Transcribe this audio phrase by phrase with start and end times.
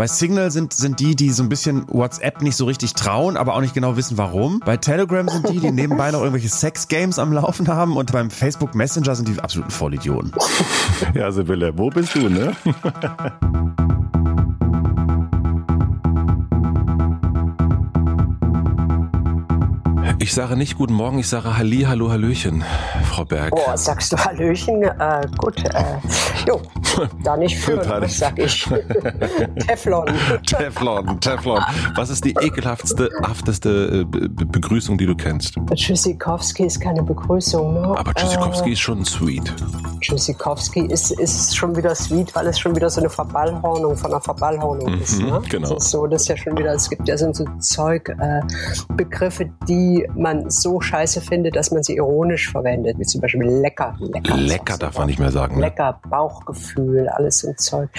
[0.00, 3.54] Bei Signal sind, sind die, die so ein bisschen WhatsApp nicht so richtig trauen, aber
[3.54, 4.60] auch nicht genau wissen, warum.
[4.60, 8.74] Bei Telegram sind die, die nebenbei noch irgendwelche Sex-Games am Laufen haben und beim Facebook
[8.74, 10.32] Messenger sind die absoluten Vollidioten.
[11.14, 12.56] Ja, Sibylle, wo bist du, ne?
[20.22, 22.62] Ich sage nicht guten Morgen, ich sage Halli, Hallo, Hallöchen,
[23.04, 23.54] Frau Berg.
[23.56, 24.82] Oh, sagst du Hallöchen?
[24.82, 25.82] Äh, gut, äh,
[26.46, 26.60] jo,
[27.24, 28.64] da nicht führen, was sag ich.
[29.66, 30.06] Teflon.
[30.46, 31.62] Teflon, Teflon.
[31.96, 35.54] Was ist die ekelhafteste, hafteste äh, Begrüßung, die du kennst?
[35.74, 37.94] Tschüssikowski ist keine Begrüßung, ne?
[37.96, 39.54] Aber Tschüssikowski äh, ist schon sweet.
[40.02, 44.20] Tschüssikowski ist, ist schon wieder sweet, weil es schon wieder so eine Verballhornung von einer
[44.20, 45.18] Verballhornung mhm, ist.
[45.18, 45.40] Ne?
[45.48, 45.74] Genau.
[45.74, 48.42] Das ist so, das ist ja schon wieder, es gibt ja so, so Zeug, äh,
[48.94, 53.96] Begriffe, die man so scheiße findet, dass man sie ironisch verwendet, wie zum Beispiel lecker.
[53.98, 55.56] Lecker, lecker darf man nicht mehr sagen.
[55.56, 55.62] Ne?
[55.62, 57.90] Lecker, Bauchgefühl, alles so Zeug.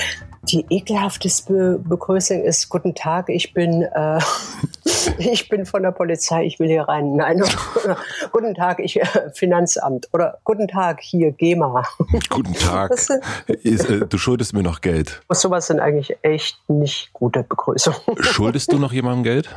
[0.43, 4.19] Die ekelhafteste Begrüßung ist Guten Tag, ich bin äh,
[5.17, 7.15] ich bin von der Polizei, ich will hier rein.
[7.15, 7.43] Nein,
[8.31, 11.83] guten Tag, ich äh, Finanzamt oder guten Tag hier GEMA.
[12.29, 12.91] Guten Tag.
[12.91, 13.09] Ist,
[13.89, 15.21] äh, du schuldest mir noch Geld.
[15.29, 17.99] Sowas sind eigentlich echt nicht gute Begrüßungen.
[18.21, 19.49] Schuldest du noch jemandem Geld?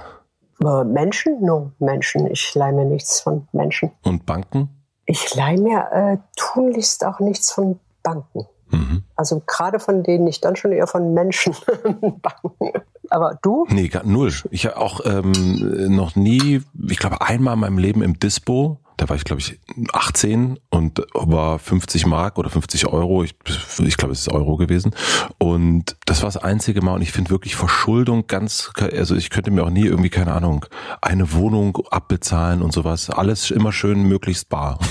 [0.62, 1.40] Äh, Menschen?
[1.42, 2.30] No, Menschen.
[2.30, 3.90] Ich leih mir nichts von Menschen.
[4.02, 4.68] Und Banken?
[5.06, 8.46] Ich leih mir äh, tunlichst auch nichts von Banken.
[8.70, 9.04] Mhm.
[9.16, 11.54] Also gerade von denen nicht, dann schon eher von Menschen.
[12.00, 12.72] Banken.
[13.10, 13.66] Aber du?
[13.68, 14.32] Nee, gar null.
[14.50, 19.08] Ich habe auch ähm, noch nie, ich glaube einmal in meinem Leben im Dispo da
[19.08, 19.60] war ich glaube ich
[19.92, 23.34] 18 und war 50 Mark oder 50 Euro, ich,
[23.78, 24.94] ich glaube es ist Euro gewesen
[25.38, 29.50] und das war das einzige Mal und ich finde wirklich Verschuldung ganz, also ich könnte
[29.50, 30.66] mir auch nie irgendwie, keine Ahnung,
[31.00, 34.78] eine Wohnung abbezahlen und sowas, alles immer schön möglichst bar.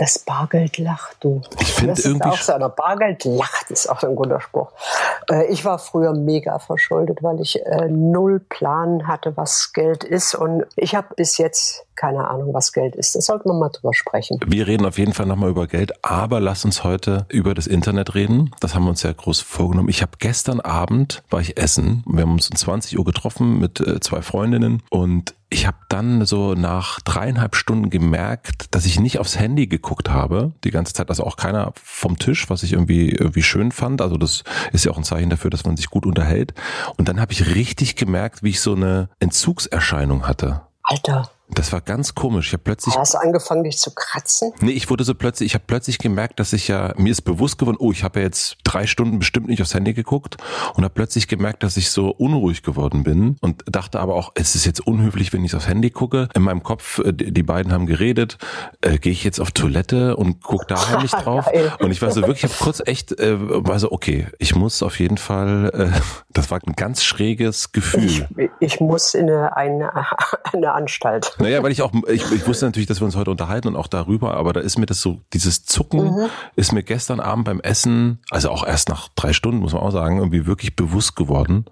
[0.00, 1.42] Das Bargeld lacht, du.
[1.60, 2.30] Ich finde irgendwie.
[2.30, 4.72] Auch so, einer Bargeld lacht ist auch ein guter Spruch.
[5.30, 10.34] Äh, ich war früher mega verschuldet, weil ich äh, null Plan hatte, was Geld ist.
[10.34, 13.14] Und ich habe bis jetzt keine Ahnung, was Geld ist.
[13.14, 14.40] Das sollten wir mal drüber sprechen.
[14.46, 18.14] Wir reden auf jeden Fall nochmal über Geld, aber lass uns heute über das Internet
[18.14, 18.52] reden.
[18.60, 19.90] Das haben wir uns ja groß vorgenommen.
[19.90, 22.02] Ich habe gestern Abend, war ich essen.
[22.06, 26.24] Wir haben uns um 20 Uhr getroffen mit äh, zwei Freundinnen und ich habe dann
[26.24, 31.10] so nach dreieinhalb Stunden gemerkt, dass ich nicht aufs Handy geguckt habe, die ganze Zeit,
[31.10, 34.00] also auch keiner vom Tisch, was ich irgendwie irgendwie schön fand.
[34.00, 36.54] Also das ist ja auch ein Zeichen dafür, dass man sich gut unterhält.
[36.96, 40.62] Und dann habe ich richtig gemerkt, wie ich so eine Entzugserscheinung hatte.
[40.84, 41.30] Alter.
[41.54, 42.48] Das war ganz komisch.
[42.48, 42.96] Ich habe plötzlich.
[42.96, 44.52] Hast du angefangen, dich zu kratzen?
[44.60, 47.58] Nee, ich wurde so plötzlich, ich habe plötzlich gemerkt, dass ich ja, mir ist bewusst
[47.58, 50.36] geworden, oh, ich habe ja jetzt drei Stunden bestimmt nicht aufs Handy geguckt
[50.74, 54.54] und habe plötzlich gemerkt, dass ich so unruhig geworden bin und dachte aber auch, es
[54.54, 56.28] ist jetzt unhöflich, wenn ich aufs Handy gucke.
[56.34, 58.38] In meinem Kopf, äh, die beiden haben geredet,
[58.80, 61.46] äh, gehe ich jetzt auf Toilette und guck da heimlich drauf.
[61.80, 64.82] und ich war so wirklich, ich habe kurz echt, äh, war so, okay, ich muss
[64.82, 66.00] auf jeden Fall, äh,
[66.32, 68.28] das war ein ganz schräges Gefühl.
[68.36, 69.92] Ich, ich muss in eine, eine,
[70.52, 71.34] eine Anstalt.
[71.40, 73.86] Naja, weil ich auch, ich, ich wusste natürlich, dass wir uns heute unterhalten und auch
[73.86, 76.26] darüber, aber da ist mir das so, dieses Zucken mhm.
[76.56, 79.90] ist mir gestern Abend beim Essen, also auch erst nach drei Stunden, muss man auch
[79.90, 81.66] sagen, irgendwie wirklich bewusst geworden.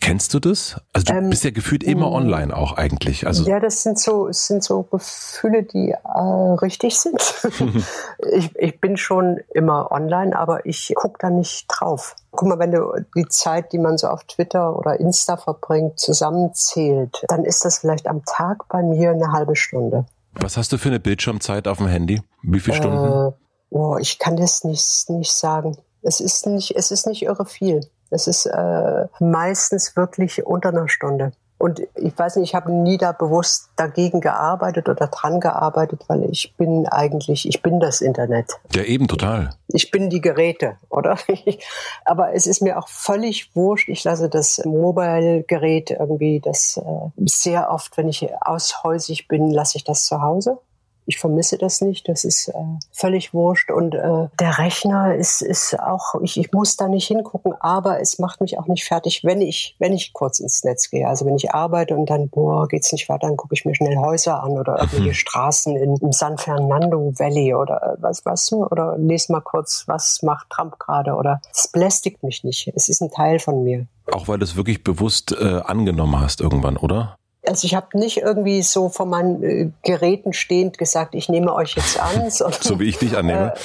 [0.00, 0.80] Kennst du das?
[0.92, 3.26] Also du ähm, bist ja gefühlt immer online auch eigentlich.
[3.26, 6.20] Also ja, das sind so, es sind so Gefühle, die äh,
[6.62, 7.34] richtig sind.
[8.32, 12.16] ich, ich bin schon immer online, aber ich gucke da nicht drauf.
[12.36, 17.24] Guck mal, wenn du die Zeit, die man so auf Twitter oder Insta verbringt, zusammenzählt,
[17.28, 20.06] dann ist das vielleicht am Tag bei mir eine halbe Stunde.
[20.34, 22.22] Was hast du für eine Bildschirmzeit auf dem Handy?
[22.42, 23.28] Wie viele Stunden?
[23.28, 23.32] Äh,
[23.70, 25.78] oh, ich kann das nicht, nicht sagen.
[26.02, 27.80] Es ist nicht, es ist nicht irre viel.
[28.10, 31.32] Es ist äh, meistens wirklich unter einer Stunde.
[31.58, 36.24] Und ich weiß nicht, ich habe nie da bewusst dagegen gearbeitet oder dran gearbeitet, weil
[36.30, 38.58] ich bin eigentlich, ich bin das Internet.
[38.74, 39.54] Ja, eben total.
[39.68, 41.18] Ich bin die Geräte, oder?
[42.04, 43.88] Aber es ist mir auch völlig wurscht.
[43.88, 49.84] Ich lasse das Mobile-Gerät irgendwie, das äh, sehr oft, wenn ich aushäusig bin, lasse ich
[49.84, 50.58] das zu Hause.
[51.06, 52.52] Ich vermisse das nicht, das ist äh,
[52.92, 53.70] völlig wurscht.
[53.70, 58.18] Und äh, der Rechner ist, ist auch, ich, ich muss da nicht hingucken, aber es
[58.18, 61.08] macht mich auch nicht fertig, wenn ich, wenn ich kurz ins Netz gehe.
[61.08, 63.96] Also wenn ich arbeite und dann, boah, geht's nicht weiter, dann gucke ich mir schnell
[63.96, 65.14] Häuser an oder irgendwelche mhm.
[65.14, 69.84] Straßen in, im San Fernando Valley oder äh, was weißt du, oder lese mal kurz,
[69.86, 72.72] was macht Trump gerade oder es belästigt mich nicht.
[72.74, 73.86] Es ist ein Teil von mir.
[74.12, 77.16] Auch weil du es wirklich bewusst äh, angenommen hast irgendwann, oder?
[77.46, 81.74] Also ich habe nicht irgendwie so von meinen äh, Geräten stehend gesagt, ich nehme euch
[81.76, 82.30] jetzt an.
[82.30, 83.54] Sondern, so wie ich dich annehme.
[83.54, 83.60] Äh,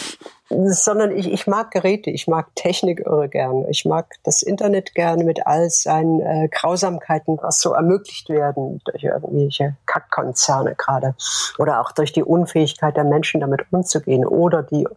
[0.51, 3.65] sondern ich, ich mag Geräte, ich mag Technik irre gern.
[3.69, 9.03] Ich mag das Internet gerne mit all seinen äh, Grausamkeiten, was so ermöglicht werden durch
[9.03, 11.15] irgendwelche Kackkonzerne gerade.
[11.57, 14.25] Oder auch durch die Unfähigkeit der Menschen damit umzugehen.
[14.25, 14.87] Oder die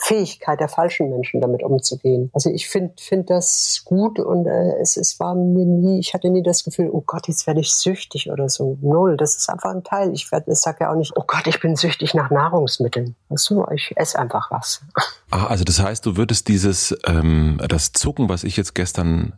[0.00, 2.30] Fähigkeit der falschen Menschen damit umzugehen.
[2.32, 6.30] Also ich finde find das gut und äh, es, es war mir nie, ich hatte
[6.30, 8.78] nie das Gefühl, oh Gott, jetzt werde ich süchtig oder so.
[8.80, 10.12] Null, das ist einfach ein Teil.
[10.12, 13.14] Ich, werd, ich sage ja auch nicht, oh Gott, ich bin süchtig nach Nahrungsmitteln.
[13.28, 14.80] So, ich esse einfach was.
[15.30, 19.34] Ah, also das heißt, du würdest dieses, ähm, das Zucken, was ich jetzt gestern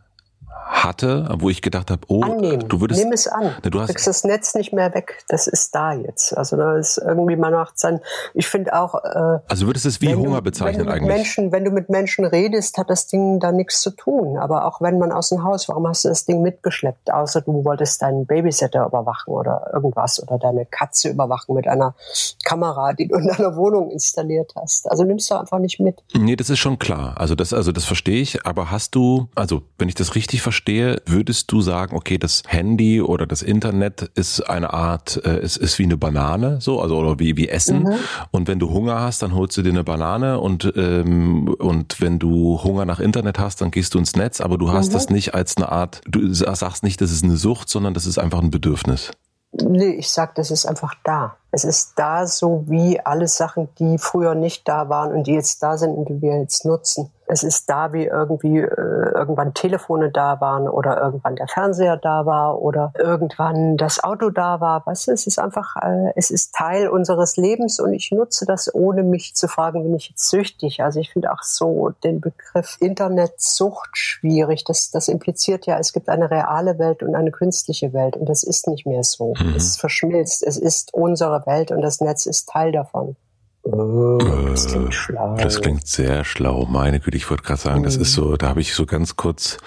[0.73, 2.67] hatte, wo ich gedacht habe, oh, Annehmen.
[2.67, 3.01] du würdest.
[3.01, 3.55] Nimm es an.
[3.63, 5.23] Ne, du hast, kriegst das Netz nicht mehr weg.
[5.27, 6.35] Das ist da jetzt.
[6.37, 7.99] Also da ist irgendwie man macht sein.
[8.33, 8.95] Ich finde auch.
[8.95, 11.15] Äh, also würdest du es wie Hunger bezeichnen wenn eigentlich?
[11.15, 14.37] Menschen, wenn du mit Menschen redest, hat das Ding da nichts zu tun.
[14.37, 17.13] Aber auch wenn man aus dem Haus, warum hast du das Ding mitgeschleppt?
[17.13, 21.95] Außer du wolltest deinen Babysitter überwachen oder irgendwas oder deine Katze überwachen mit einer
[22.43, 24.89] Kamera, die du in deiner Wohnung installiert hast.
[24.89, 26.03] Also nimmst du einfach nicht mit.
[26.13, 27.15] Nee, das ist schon klar.
[27.17, 28.45] Also das, also das verstehe ich.
[28.45, 32.43] Aber hast du, also wenn ich das richtig verstehe verstehe, würdest du sagen, okay, das
[32.47, 36.97] Handy oder das Internet ist eine Art, äh, ist, ist wie eine Banane, so, also
[36.97, 37.83] oder wie, wie Essen.
[37.83, 37.95] Mhm.
[38.31, 42.17] Und wenn du Hunger hast, dann holst du dir eine Banane und, ähm, und wenn
[42.17, 44.93] du Hunger nach Internet hast, dann gehst du ins Netz, aber du hast mhm.
[44.93, 48.17] das nicht als eine Art, du sagst nicht, das ist eine Sucht, sondern das ist
[48.17, 49.11] einfach ein Bedürfnis.
[49.51, 51.35] Nee, ich sag, das ist einfach da.
[51.53, 55.61] Es ist da so wie alle Sachen, die früher nicht da waren und die jetzt
[55.61, 57.11] da sind und die wir jetzt nutzen.
[57.25, 62.25] Es ist da, wie irgendwie äh, irgendwann Telefone da waren oder irgendwann der Fernseher da
[62.25, 64.85] war oder irgendwann das Auto da war.
[64.85, 68.73] Weißt du, es ist einfach, äh, es ist Teil unseres Lebens und ich nutze das,
[68.73, 70.83] ohne mich zu fragen, bin ich jetzt süchtig.
[70.83, 74.63] Also ich finde auch so den Begriff Internetsucht schwierig.
[74.65, 78.43] Das, das impliziert ja, es gibt eine reale Welt und eine künstliche Welt und das
[78.43, 79.33] ist nicht mehr so.
[79.39, 79.53] Mhm.
[79.55, 80.43] Es verschmilzt.
[80.43, 83.15] Es ist unsere Welt und das Netz ist Teil davon.
[83.63, 84.17] Oh,
[84.49, 85.37] das klingt schlau.
[85.37, 86.65] Das klingt sehr schlau.
[86.65, 87.85] Meine Güte, ich wollte gerade sagen, mhm.
[87.85, 89.57] das ist so, da habe ich so ganz kurz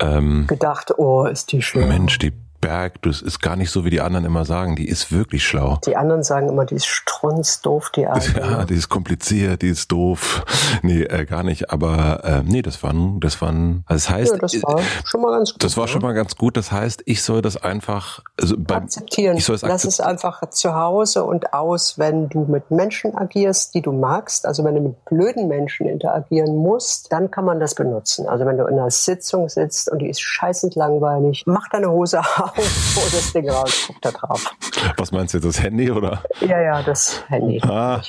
[0.00, 1.86] ähm, gedacht, oh, ist die schlau.
[1.86, 2.32] Mensch, die
[2.66, 4.74] Berg, das ist gar nicht so, wie die anderen immer sagen.
[4.74, 5.78] Die ist wirklich schlau.
[5.86, 8.40] Die anderen sagen immer, die ist strunzdoof, die Alte.
[8.46, 10.44] Ja, die ist kompliziert, die ist doof.
[10.82, 11.70] Nee, äh, gar nicht.
[11.70, 15.30] Aber äh, nee, das war, das war, also das heißt, ja, das war schon mal
[15.30, 15.62] ganz gut.
[15.62, 15.88] Das war ne?
[15.88, 16.56] schon mal ganz gut.
[16.56, 19.36] Das heißt, ich soll das einfach also beim, akzeptieren.
[19.36, 23.74] Ich soll es Lass es einfach zu Hause und aus, wenn du mit Menschen agierst,
[23.74, 24.44] die du magst.
[24.44, 28.26] Also wenn du mit blöden Menschen interagieren musst, dann kann man das benutzen.
[28.26, 32.20] Also wenn du in einer Sitzung sitzt und die ist scheißend langweilig, mach deine Hose
[32.56, 34.54] auf hol das Ding raus, guck da drauf.
[34.96, 36.22] Was meinst du, das Handy oder?
[36.40, 37.60] Ja, ja, das Handy.
[37.62, 38.00] Ah,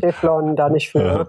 [0.00, 1.26] Teflon, da nicht für.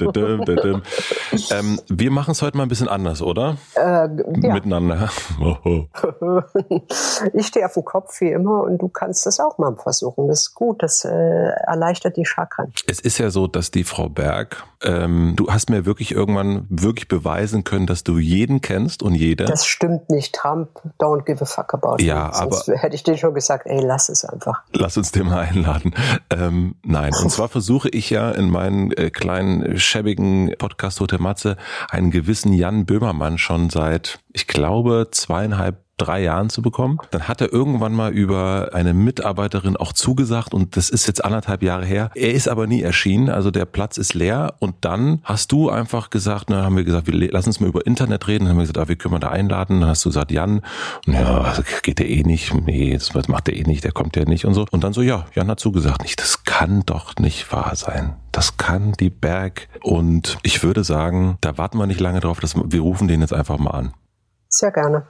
[1.52, 3.58] ähm, wir machen es heute mal ein bisschen anders, oder?
[3.76, 4.08] Äh, ja.
[4.54, 5.10] Miteinander.
[7.34, 10.28] ich stehe auf dem Kopf wie immer und du kannst das auch mal versuchen.
[10.28, 12.72] Das ist gut, das äh, erleichtert die Chakren.
[12.88, 17.08] Es ist ja so, dass die Frau Berg, ähm, du hast mir wirklich irgendwann wirklich
[17.08, 19.46] beweisen können, dass du jeden kennst und jede.
[19.46, 20.25] Das stimmt nicht.
[20.32, 20.70] Trump,
[21.00, 22.36] don't give a fuck about ja, it.
[22.36, 24.62] Sonst aber hätte ich dir schon gesagt, ey, lass es einfach.
[24.74, 25.94] Lass uns den mal einladen.
[26.30, 31.58] Ähm, nein, und zwar versuche ich ja in meinen äh, kleinen, schäbigen Podcast Hotel Matze
[31.90, 36.98] einen gewissen Jan Böhmermann schon seit, ich glaube, zweieinhalb drei Jahren zu bekommen.
[37.12, 41.64] Dann hat er irgendwann mal über eine Mitarbeiterin auch zugesagt und das ist jetzt anderthalb
[41.64, 42.12] Jahre her.
[42.16, 46.10] Er ist aber nie erschienen, also der Platz ist leer und dann hast du einfach
[46.10, 48.46] gesagt, dann haben wir gesagt, wir lassen uns mal über Internet reden.
[48.46, 49.82] Dann haben wir gesagt, ah, wir können wir da einladen.
[49.82, 50.62] Dann hast du gesagt, Jan,
[51.06, 52.54] ja, geht der eh nicht.
[52.54, 54.66] Nee, das macht er eh nicht, der kommt ja nicht und so.
[54.72, 56.02] Und dann so, ja, Jan hat zugesagt.
[56.04, 58.16] Nicht, das kann doch nicht wahr sein.
[58.32, 59.68] Das kann die Berg.
[59.82, 63.34] Und ich würde sagen, da warten wir nicht lange drauf, dass wir rufen den jetzt
[63.34, 63.94] einfach mal an.
[64.50, 65.08] Sehr gerne.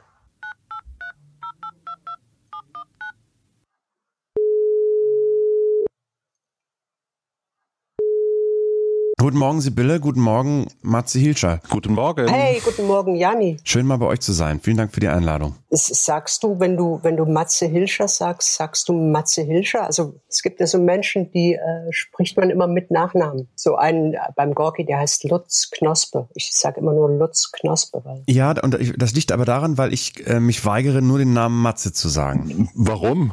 [9.26, 10.00] Guten Morgen, Sibylle.
[10.00, 11.60] Gguten Morgen, Matze Hilscher.
[11.72, 12.28] Guten Morgen.
[12.28, 13.58] Hey, guten Morgen, Janni.
[13.64, 14.60] Schön mal bei euch zu sein.
[14.62, 15.56] Vielen Dank für die Einladung.
[15.72, 19.84] Sagst du, wenn du, wenn du Matze Hilscher sagst, sagst du Matze Hilscher?
[19.84, 23.48] Also es gibt ja so Menschen, die äh, spricht man immer mit Nachnamen.
[23.56, 26.30] So einen äh, beim Gorki, der heißt Lutz Knospe.
[26.36, 28.02] Ich sage immer nur Lutz Knospe.
[28.06, 31.64] Weil ja, und das liegt aber daran, weil ich äh, mich weigere, nur den Namen
[31.64, 32.70] Matze zu sagen.
[32.76, 33.32] Warum?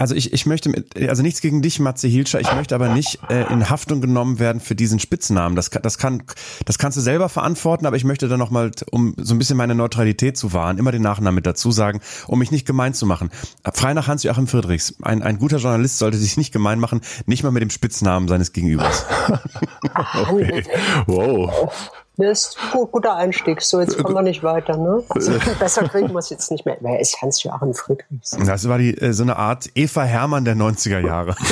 [0.00, 2.40] Also ich, ich möchte, mit, also nichts gegen dich, Matze Hilscher.
[2.40, 5.27] Ich möchte aber nicht äh, in Haftung genommen werden für diesen Spitznamen.
[5.28, 5.56] Spitznamen.
[5.56, 6.22] Das, das, kann,
[6.64, 9.74] das kannst du selber verantworten, aber ich möchte dann nochmal, um so ein bisschen meine
[9.74, 13.30] Neutralität zu wahren, immer den Nachnamen mit dazu sagen, um mich nicht gemein zu machen.
[13.72, 14.94] Frei nach Hans-Joachim Friedrichs.
[15.02, 18.52] Ein, ein guter Journalist sollte sich nicht gemein machen, nicht mal mit dem Spitznamen seines
[18.52, 19.06] Gegenübers.
[20.30, 20.64] okay.
[21.06, 21.70] Wow.
[22.16, 23.62] Das ist ein guter Einstieg.
[23.62, 24.76] So, jetzt kommen wir nicht weiter.
[24.76, 25.04] Ne?
[25.10, 26.76] Also, besser kriegen wir es jetzt nicht mehr.
[26.80, 28.36] Wer ist Hans-Joachim Friedrichs?
[28.44, 31.36] Das war die, äh, so eine Art Eva Hermann der 90er Jahre.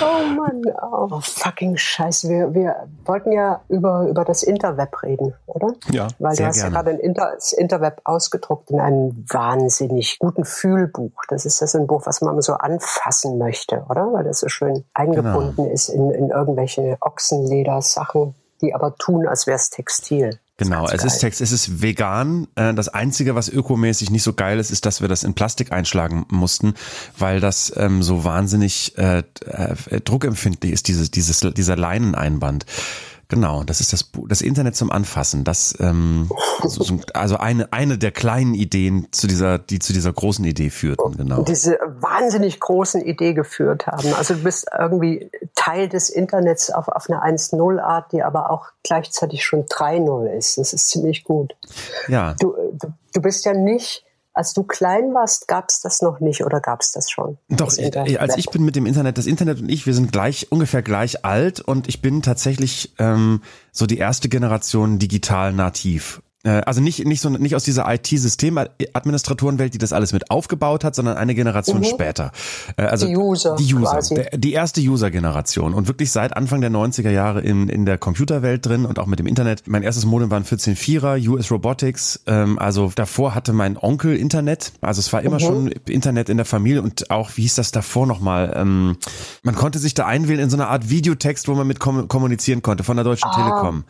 [0.00, 2.28] Oh Mann, oh, fucking Scheiße.
[2.28, 5.74] Wir, wir wollten ja über, über das Interweb reden, oder?
[5.90, 6.74] Ja, Weil sehr du hast gerne.
[6.74, 11.12] ja gerade ein Inter, das Interweb ausgedruckt in einem wahnsinnig guten Fühlbuch.
[11.28, 14.12] Das ist das ein Buch, was man so anfassen möchte, oder?
[14.12, 15.70] Weil das so schön eingebunden Genau.
[15.72, 20.38] ist in, in irgendwelche Ochsenledersachen, die aber tun, als wäre es Textil.
[20.58, 21.18] Genau, es ist.
[21.18, 22.46] Text, es ist vegan.
[22.54, 25.72] Äh, Das Einzige, was ökomäßig nicht so geil ist, ist, dass wir das in Plastik
[25.72, 26.74] einschlagen mussten,
[27.18, 32.66] weil das ähm, so wahnsinnig äh, äh, druckempfindlich ist, dieses, dieses, dieser Leineneinband.
[33.32, 35.42] Genau, das ist das, das Internet zum Anfassen.
[35.42, 36.28] Das, ähm,
[36.64, 40.68] so, so, also eine, eine der kleinen Ideen zu dieser, die zu dieser großen Idee
[40.68, 41.40] führten, genau.
[41.40, 44.12] diese wahnsinnig großen Idee geführt haben.
[44.12, 49.42] Also du bist irgendwie Teil des Internets auf, auf eine 1.0-Art, die aber auch gleichzeitig
[49.42, 50.58] schon 3.0 ist.
[50.58, 51.56] Das ist ziemlich gut.
[52.08, 56.20] Ja, Du, du, du bist ja nicht, als du klein warst, gab es das noch
[56.20, 57.38] nicht oder gab es das schon?
[57.48, 60.12] Doch, Das ich, als ich bin mit dem Internet, das Internet und ich, wir sind
[60.12, 66.22] gleich, ungefähr gleich alt und ich bin tatsächlich ähm, so die erste Generation digital nativ.
[66.44, 70.94] Äh, Also nicht, nicht so, nicht aus dieser IT-Systemadministratorenwelt, die das alles mit aufgebaut hat,
[70.94, 72.32] sondern eine Generation später.
[72.76, 73.10] Äh, Also Mhm.
[73.12, 77.40] Die User Die User, der, die erste User-Generation und wirklich seit Anfang der 90er Jahre
[77.40, 79.62] in, in der Computerwelt drin und auch mit dem Internet.
[79.66, 82.20] Mein erstes Modem war ein 14.4er, US Robotics.
[82.26, 84.72] Ähm, also davor hatte mein Onkel Internet.
[84.80, 88.06] Also es war immer schon Internet in der Familie und auch, wie hieß das davor
[88.06, 88.52] nochmal?
[88.56, 88.96] Ähm,
[89.42, 92.62] man konnte sich da einwählen in so eine Art Videotext, wo man mit kom kommunizieren
[92.62, 93.84] konnte von der Deutschen Telekom.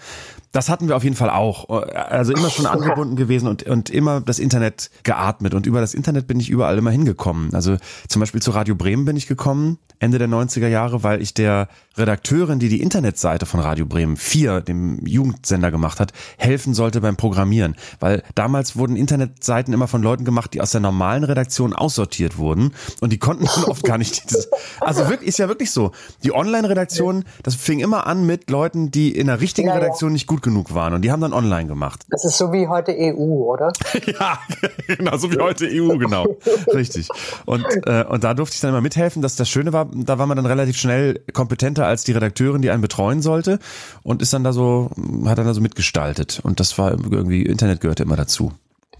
[0.53, 1.69] Das hatten wir auf jeden Fall auch.
[1.69, 5.55] Also immer schon angebunden gewesen und, und immer das Internet geatmet.
[5.55, 7.55] Und über das Internet bin ich überall immer hingekommen.
[7.55, 7.77] Also
[8.09, 11.69] zum Beispiel zu Radio Bremen bin ich gekommen, Ende der 90er Jahre, weil ich der
[11.97, 17.17] Redakteurin, die die Internetseite von Radio Bremen 4, dem Jugendsender gemacht hat, helfen sollte beim
[17.17, 17.77] Programmieren.
[18.01, 22.73] Weil damals wurden Internetseiten immer von Leuten gemacht, die aus der normalen Redaktion aussortiert wurden.
[23.01, 24.49] Und die konnten dann oft gar nicht dieses,
[24.81, 25.93] also wirklich, ist ja wirklich so.
[26.25, 29.73] Die Online-Redaktion, das fing immer an mit Leuten, die in der richtigen.
[29.73, 30.95] Redaktion nicht gut genug waren.
[30.95, 32.05] Und die haben dann online gemacht.
[32.11, 33.73] Das ist so wie heute EU, oder?
[34.07, 34.39] Ja,
[34.87, 36.37] genau, so wie heute EU, genau.
[36.75, 37.09] Richtig.
[37.47, 39.23] Und, äh, und da durfte ich dann immer mithelfen.
[39.23, 42.71] dass das Schöne war, da war man dann relativ schnell kompetenter als die Redakteurin, die
[42.71, 43.59] einen betreuen sollte
[44.03, 44.91] und ist dann da so,
[45.27, 46.41] hat dann da so mitgestaltet.
[46.43, 48.53] Und das war irgendwie, Internet gehörte immer dazu.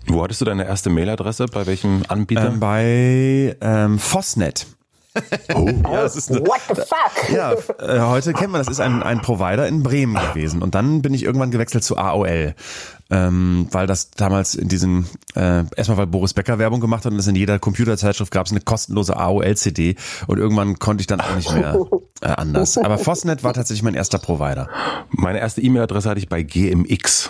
[0.07, 1.47] Wo hattest du deine erste Mailadresse?
[1.47, 2.49] Bei welchem Anbieter?
[2.49, 4.67] Ähm, bei ähm, Fosnet.
[5.55, 5.67] oh.
[5.67, 7.31] Ja, das ist eine, What the fuck?
[7.33, 10.63] ja, äh, heute kennt man, das ist ein, ein Provider in Bremen gewesen.
[10.63, 12.55] Und dann bin ich irgendwann gewechselt zu AOL.
[13.11, 17.19] Ähm, weil das damals in diesen, äh, erstmal weil Boris Becker Werbung gemacht hat und
[17.19, 19.97] es in jeder Computerzeitschrift gab es eine kostenlose AOL-CD
[20.29, 21.79] und irgendwann konnte ich dann auch nicht mehr
[22.23, 22.79] äh, anders.
[22.79, 24.71] Aber Fosnet war tatsächlich mein erster Provider.
[25.11, 27.29] Meine erste E-Mail-Adresse hatte ich bei GMX.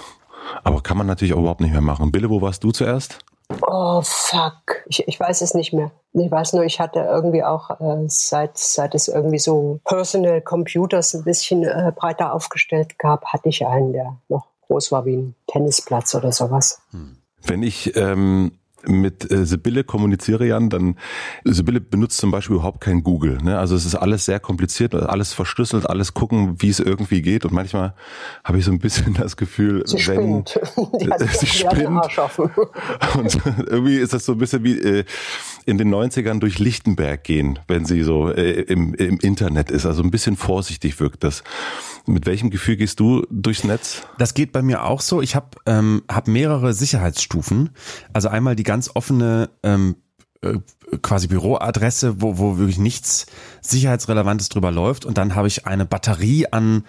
[0.63, 2.13] Aber kann man natürlich auch überhaupt nicht mehr machen.
[2.13, 3.19] Bille, wo warst du zuerst?
[3.67, 4.85] Oh, fuck.
[4.87, 5.91] Ich, ich weiß es nicht mehr.
[6.15, 11.15] Ich weiß nur, ich hatte irgendwie auch, äh, seit, seit es irgendwie so Personal Computers
[11.15, 15.35] ein bisschen äh, breiter aufgestellt gab, hatte ich einen, der noch groß war wie ein
[15.47, 16.83] Tennisplatz oder sowas.
[17.43, 20.97] Wenn ich ähm, mit äh, Sibylle kommuniziere, Jan, dann
[21.45, 23.39] Sibylle benutzt zum Beispiel überhaupt kein Google.
[23.43, 23.59] Ne?
[23.59, 27.45] Also es ist alles sehr kompliziert, alles verschlüsselt, alles gucken, wie es irgendwie geht.
[27.45, 27.95] Und manchmal
[28.45, 30.61] habe ich so ein bisschen das Gefühl, Sie wenn spinnt.
[31.01, 31.89] Die hat, sie spinnt.
[33.17, 35.05] Und irgendwie ist das so ein bisschen wie äh,
[35.65, 39.87] in den 90ern durch Lichtenberg gehen, wenn sie so äh, im, im Internet ist.
[39.87, 41.45] Also ein bisschen vorsichtig wirkt das.
[42.05, 44.03] Mit welchem Gefühl gehst du durchs Netz?
[44.19, 45.23] Das geht bei mir auch so.
[45.23, 47.71] Ich habe ähm, hab mehrere Sicherheitsstufen.
[48.13, 49.97] Also einmal die ganz offene ähm,
[50.41, 50.59] äh,
[51.03, 53.27] quasi Büroadresse, wo, wo wirklich nichts
[53.61, 55.05] Sicherheitsrelevantes drüber läuft.
[55.05, 56.85] Und dann habe ich eine Batterie an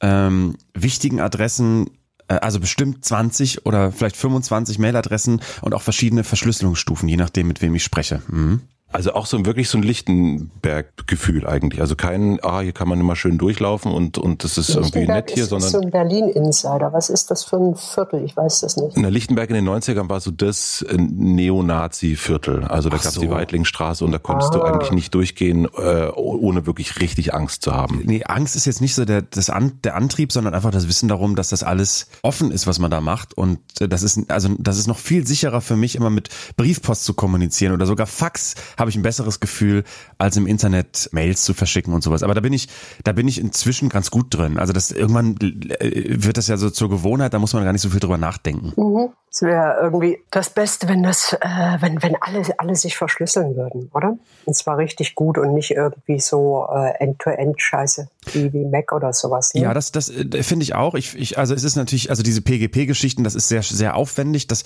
[0.00, 1.90] ähm, wichtigen Adressen,
[2.28, 7.60] äh, also bestimmt 20 oder vielleicht 25 Mailadressen und auch verschiedene Verschlüsselungsstufen, je nachdem, mit
[7.60, 8.22] wem ich spreche.
[8.28, 8.60] Mhm.
[8.92, 11.80] Also auch so ein wirklich so ein Lichtenberg-Gefühl eigentlich.
[11.80, 15.30] Also kein, ah, hier kann man immer schön durchlaufen und, und das ist irgendwie nett
[15.30, 16.92] hier, ist, ist so sondern ein Berlin-Insider.
[16.92, 18.24] Was ist das für ein Viertel?
[18.24, 18.96] Ich weiß das nicht.
[18.96, 22.64] in der Lichtenberg in den 90ern war so das äh, Neonazi-Viertel.
[22.64, 23.20] Also da Ach gab's so.
[23.20, 24.72] die Weitlingstraße und da konntest du Ah.
[24.72, 28.02] eigentlich nicht durchgehen, äh, ohne wirklich richtig Angst zu haben.
[28.04, 31.08] Nee, Angst ist jetzt nicht so der, das An, der Antrieb, sondern einfach das Wissen
[31.08, 33.36] darum, dass das alles offen ist, was man da macht.
[33.36, 37.04] Und äh, das ist, also das ist noch viel sicherer für mich, immer mit Briefpost
[37.04, 39.84] zu kommunizieren oder sogar Fax habe ich ein besseres Gefühl,
[40.18, 42.22] als im Internet Mails zu verschicken und sowas.
[42.22, 42.68] Aber da bin ich,
[43.04, 44.58] da bin ich inzwischen ganz gut drin.
[44.58, 47.82] Also das irgendwann äh, wird das ja so zur Gewohnheit, da muss man gar nicht
[47.82, 48.72] so viel drüber nachdenken.
[48.76, 49.12] Mhm.
[49.36, 53.90] Es wäre irgendwie das Beste, wenn das, äh, wenn, wenn alle, alle sich verschlüsseln würden,
[53.92, 54.16] oder?
[54.46, 59.52] Und zwar richtig gut und nicht irgendwie so äh, End-to-End-Scheiße wie, wie Mac oder sowas.
[59.54, 59.62] Ne?
[59.62, 60.94] Ja, das, das äh, finde ich auch.
[60.94, 64.46] Ich, ich, also es ist natürlich, also diese PGP-Geschichten, das ist sehr, sehr aufwendig.
[64.46, 64.64] Das,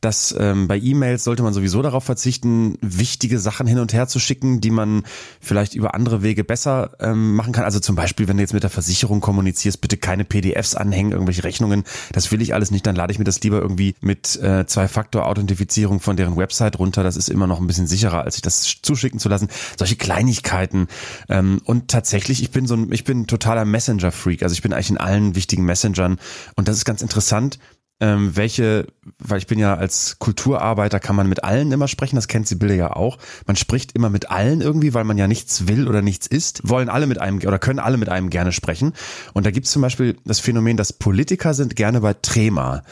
[0.00, 4.20] das ähm, bei E-Mails sollte man sowieso darauf verzichten, wichtige Sachen hin und her zu
[4.20, 5.02] schicken, die man
[5.40, 7.64] vielleicht über andere Wege besser ähm, machen kann.
[7.64, 11.42] Also zum Beispiel, wenn du jetzt mit der Versicherung kommunizierst, bitte keine PDFs anhängen, irgendwelche
[11.42, 11.84] Rechnungen.
[12.12, 12.86] Das will ich alles nicht.
[12.86, 17.02] Dann lade ich mir das lieber irgendwie mit mit äh, Zwei-Faktor-Authentifizierung von deren Website runter.
[17.02, 19.48] Das ist immer noch ein bisschen sicherer, als sich das zuschicken zu lassen.
[19.78, 20.88] Solche Kleinigkeiten.
[21.30, 24.42] Ähm, und tatsächlich, ich bin so ein, ich bin ein totaler Messenger-Freak.
[24.42, 26.18] Also ich bin eigentlich in allen wichtigen Messengern.
[26.56, 27.58] Und das ist ganz interessant
[28.02, 28.88] ähm, welche,
[29.20, 32.74] weil ich bin ja als Kulturarbeiter, kann man mit allen immer sprechen, das kennt Sibylle
[32.74, 33.16] ja auch.
[33.46, 36.88] Man spricht immer mit allen irgendwie, weil man ja nichts will oder nichts ist, wollen
[36.88, 38.92] alle mit einem oder können alle mit einem gerne sprechen.
[39.34, 42.82] Und da gibt es zum Beispiel das Phänomen, dass Politiker sind gerne bei Trema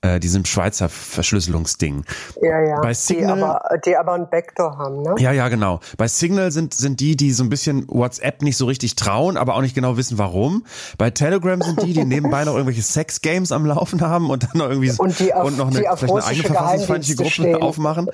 [0.00, 2.04] äh, diesem Schweizer Verschlüsselungsding.
[2.40, 2.80] Ja, ja.
[2.80, 5.14] Bei Signal, die, aber, die aber ein Backdoor haben, ne?
[5.18, 5.80] Ja, ja, genau.
[5.96, 9.56] Bei Signal sind, sind die, die so ein bisschen WhatsApp nicht so richtig trauen, aber
[9.56, 10.64] auch nicht genau wissen, warum.
[10.98, 14.68] Bei Telegram sind die, die nebenbei noch irgendwelche Sex-Games am Laufen haben und dann noch
[14.68, 17.62] irgendwie und, die auf, und noch eine, vielleicht eine eigene verfassungsfeindliche Gruppe stehen.
[17.62, 18.08] aufmachen.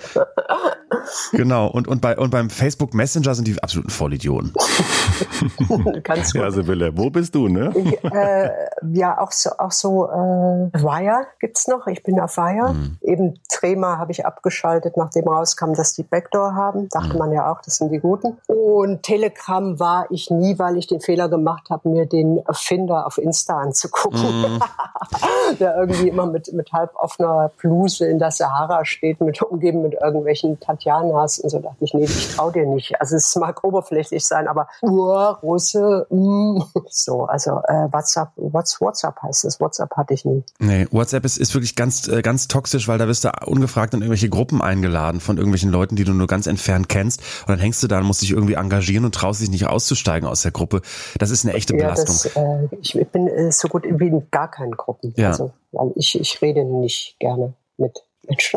[1.33, 1.67] genau.
[1.67, 4.53] Und, und, bei, und beim Facebook Messenger sind die absoluten Vollidioten.
[6.03, 6.41] Ganz gut.
[6.41, 7.73] Ja, Sibylle, wo bist du, ne?
[8.03, 8.49] äh,
[8.93, 11.87] ja, auch so, auch so äh, Wire gibt's noch noch.
[11.87, 12.73] Ich bin auf Wire.
[12.73, 12.99] Mhm.
[13.03, 16.89] Eben Trema habe ich abgeschaltet, nachdem rauskam, dass die Backdoor haben.
[16.89, 17.19] Dachte mhm.
[17.19, 18.39] man ja auch, das sind die Guten.
[18.47, 23.19] Und Telegram war ich nie, weil ich den Fehler gemacht habe, mir den Erfinder auf
[23.19, 24.55] Insta anzugucken.
[24.55, 24.63] Mhm.
[25.61, 29.95] Der irgendwie immer mit, mit halb offener Bluse in der Sahara steht, mit umgeben mit
[29.95, 31.39] irgendwelchen Tatjanas.
[31.39, 33.01] Und so dachte ich, nee, ich trau dir nicht.
[33.01, 36.63] Also es mag oberflächlich sein, aber Russe, mm.
[36.89, 39.61] so, also äh, WhatsApp, WhatsApp heißt es.
[39.61, 40.43] WhatsApp hatte ich nie.
[40.59, 43.95] Nee, WhatsApp ist, ist wirklich wirklich ganz, äh, ganz toxisch, weil da wirst du ungefragt
[43.95, 47.21] in irgendwelche Gruppen eingeladen von irgendwelchen Leuten, die du nur ganz entfernt kennst.
[47.41, 50.29] Und dann hängst du da und musst dich irgendwie engagieren und traust dich nicht auszusteigen
[50.29, 50.83] aus der Gruppe.
[51.19, 52.33] Das ist eine echte Belastung.
[52.35, 55.15] Ja, das, äh, ich bin äh, so gut wie in gar keinen Gruppen.
[55.17, 55.29] Ja.
[55.29, 57.99] Also, weil ich, ich rede nicht gerne mit.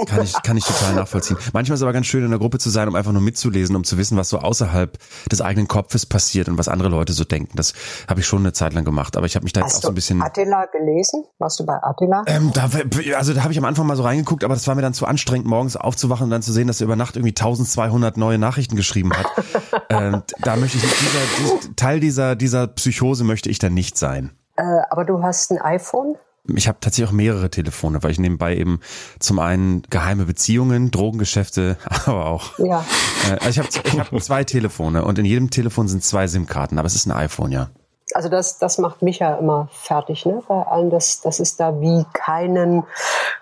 [0.08, 1.38] Kann ich, kann ich total nachvollziehen.
[1.54, 3.76] Manchmal ist es aber ganz schön, in der Gruppe zu sein, um einfach nur mitzulesen,
[3.76, 4.98] um zu wissen, was so außerhalb
[5.32, 7.56] des eigenen Kopfes passiert und was andere Leute so denken.
[7.56, 7.74] Das
[8.08, 9.84] habe ich schon eine Zeit lang gemacht, aber ich habe mich da Hast jetzt auch
[9.84, 10.22] so ein bisschen.
[10.22, 11.26] Attila gelesen?
[11.40, 12.24] Warst du bei Attila?
[12.28, 12.70] Ähm, da,
[13.16, 15.06] also da habe ich am Anfang mal so reingeguckt, aber das war mir dann zu
[15.06, 18.76] anstrengend, morgens aufzuwachen und dann zu sehen, dass er über Nacht irgendwie 1200 neue Nachrichten
[18.76, 19.28] geschrieben hat.
[19.90, 23.98] ähm, da möchte ich nicht, dieser, dieser Teil dieser, dieser Psychose möchte ich dann nicht
[23.98, 24.32] sein.
[24.56, 26.16] Äh, aber du hast ein iPhone?
[26.56, 28.80] Ich habe tatsächlich auch mehrere Telefone, weil ich nebenbei eben
[29.20, 32.58] zum einen geheime Beziehungen, Drogengeschäfte, aber auch.
[32.60, 32.86] Ja.
[33.30, 36.80] Äh, also ich habe ich hab zwei Telefone und in jedem Telefon sind zwei SIM-Karten,
[36.80, 37.70] aber es ist ein iPhone, ja.
[38.14, 40.42] Also das, das macht mich ja immer fertig, ne?
[40.48, 42.84] Bei allen, dass, dass es da wie keinen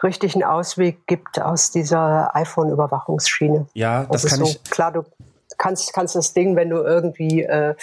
[0.02, 3.68] richtigen Ausweg gibt aus dieser iPhone-Überwachungsschiene.
[3.74, 4.64] Ja, das, das kann so, ich.
[4.64, 5.04] Klar, du
[5.58, 7.76] kannst, kannst das Ding, wenn du irgendwie äh,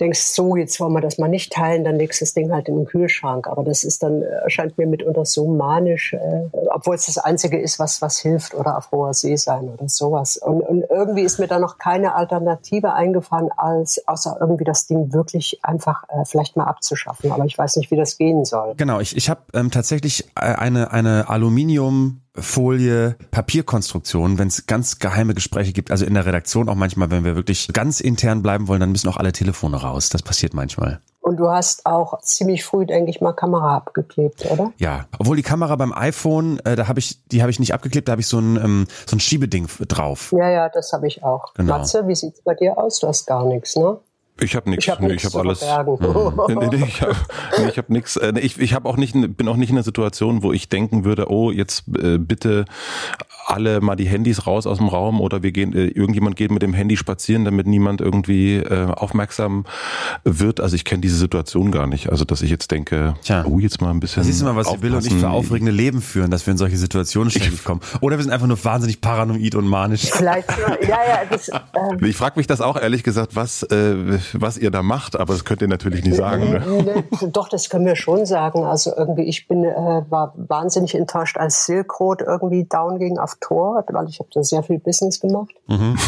[0.00, 2.68] denkst, so, jetzt wollen wir das mal nicht teilen, dann legst du das Ding halt
[2.68, 3.46] in den Kühlschrank.
[3.48, 7.58] Aber das ist dann, erscheint äh, mir mitunter so manisch, äh, obwohl es das Einzige
[7.60, 10.36] ist, was, was hilft oder auf hoher See sein oder sowas.
[10.36, 15.12] Und, und irgendwie ist mir da noch keine Alternative eingefallen, als außer irgendwie das Ding
[15.12, 17.32] wirklich einfach äh, vielleicht mal abzuschaffen.
[17.32, 18.74] Aber ich weiß nicht, wie das gehen soll.
[18.76, 24.98] Genau, ich, ich habe ähm, tatsächlich äh, eine, eine Aluminium Folie, Papierkonstruktion, wenn es ganz
[24.98, 28.68] geheime Gespräche gibt, also in der Redaktion auch manchmal, wenn wir wirklich ganz intern bleiben
[28.68, 30.08] wollen, dann müssen auch alle Telefone raus.
[30.08, 31.00] Das passiert manchmal.
[31.20, 34.72] Und du hast auch ziemlich früh, denke ich mal, Kamera abgeklebt, oder?
[34.78, 38.08] Ja, obwohl die Kamera beim iPhone, äh, da habe ich, die habe ich nicht abgeklebt,
[38.08, 40.32] da habe ich so ein ähm, so ein Schiebeding drauf.
[40.34, 41.52] Ja, ja, das habe ich auch.
[41.52, 41.76] Genau.
[41.76, 43.00] Matze, wie sieht's bei dir aus?
[43.00, 43.98] Du hast gar nichts, ne?
[44.40, 44.84] Ich habe nichts.
[44.84, 45.62] Ich habe nee, hab alles.
[45.62, 46.60] Mhm.
[46.60, 47.16] nee, nee, ich habe
[47.58, 48.16] nee, hab nichts.
[48.16, 51.04] Äh, ich, ich hab auch nicht, bin auch nicht in einer Situation, wo ich denken
[51.04, 52.64] würde, oh, jetzt äh, bitte
[53.46, 56.62] alle mal die Handys raus aus dem Raum oder wir gehen, äh, irgendjemand geht mit
[56.62, 59.64] dem Handy spazieren, damit niemand irgendwie äh, aufmerksam
[60.24, 60.60] wird.
[60.60, 62.10] Also ich kenne diese Situation gar nicht.
[62.10, 63.44] Also dass ich jetzt denke, Tja.
[63.46, 64.22] oh, jetzt mal ein bisschen.
[64.22, 66.76] siehst du mal, was Bill und ich für aufregende Leben führen, dass wir in solche
[66.76, 67.80] Situationen ständig kommen.
[68.00, 70.10] Oder wir sind einfach nur wahnsinnig paranoid und manisch.
[70.12, 70.48] Vielleicht,
[70.82, 71.20] ja, ja.
[71.28, 72.04] Das, ähm.
[72.04, 75.44] Ich frage mich das auch ehrlich gesagt, was, äh, was ihr da macht, aber das
[75.44, 76.50] könnt ihr natürlich nicht sagen.
[76.50, 77.04] Ne?
[77.32, 78.64] Doch, das können wir schon sagen.
[78.64, 83.36] Also irgendwie, ich bin, äh, war wahnsinnig enttäuscht, als Silk Road irgendwie down ging auf
[83.40, 85.54] Tor, weil ich habe da sehr viel Business gemacht.
[85.66, 85.98] Mhm.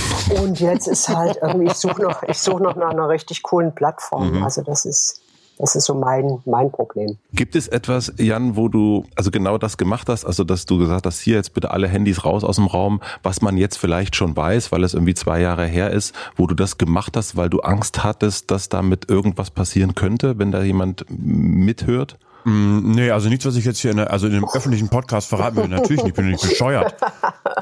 [0.42, 3.74] Und jetzt ist halt irgendwie, ich suche noch, ich suche noch nach einer richtig coolen
[3.74, 4.38] Plattform.
[4.38, 4.42] Mhm.
[4.42, 5.20] Also das ist,
[5.60, 7.18] das ist so mein, mein Problem.
[7.34, 11.04] Gibt es etwas, Jan, wo du also genau das gemacht hast, also dass du gesagt
[11.04, 14.34] hast, hier jetzt bitte alle Handys raus aus dem Raum, was man jetzt vielleicht schon
[14.34, 17.60] weiß, weil es irgendwie zwei Jahre her ist, wo du das gemacht hast, weil du
[17.60, 22.16] Angst hattest, dass damit irgendwas passieren könnte, wenn da jemand mithört?
[22.44, 25.28] Mm, nee, also nichts, was ich jetzt hier in, der, also in einem öffentlichen Podcast
[25.28, 25.68] verraten will.
[25.68, 26.94] Natürlich nicht, ich bin nicht bescheuert.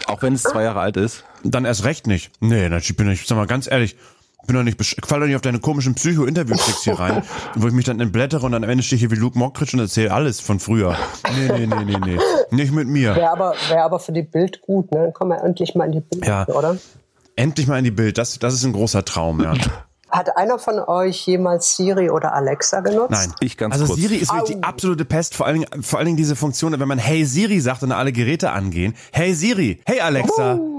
[0.06, 1.24] Auch wenn es zwei Jahre alt ist?
[1.42, 2.30] Dann erst recht nicht.
[2.38, 3.96] Nee, natürlich bin ich, sag mal ganz ehrlich,
[4.48, 7.22] bin doch nicht, ich fall doch nicht auf deine komischen Psycho-Interview-Tricks hier rein,
[7.54, 9.76] wo ich mich dann entblättere und dann am Ende stehe ich hier wie Luke Mockridge
[9.76, 10.96] und erzähle alles von früher.
[11.36, 12.18] Nee, nee, nee, nee, nee.
[12.50, 13.14] Nicht mit mir.
[13.14, 15.04] Wäre aber, wär aber für die Bild gut, ne?
[15.04, 16.48] Dann kommen wir endlich mal in die Bild, ja.
[16.48, 16.76] oder?
[17.36, 18.18] Endlich mal in die Bild.
[18.18, 19.54] Das, das ist ein großer Traum, ja.
[20.10, 23.10] Hat einer von euch jemals Siri oder Alexa genutzt?
[23.10, 23.98] Nein, ich ganz also kurz.
[23.98, 26.78] Also Siri ist wirklich die absolute Pest, vor allen, Dingen, vor allen Dingen diese Funktion,
[26.78, 28.94] wenn man Hey Siri sagt und alle Geräte angehen.
[29.12, 30.54] Hey Siri, hey Alexa.
[30.54, 30.77] Oh.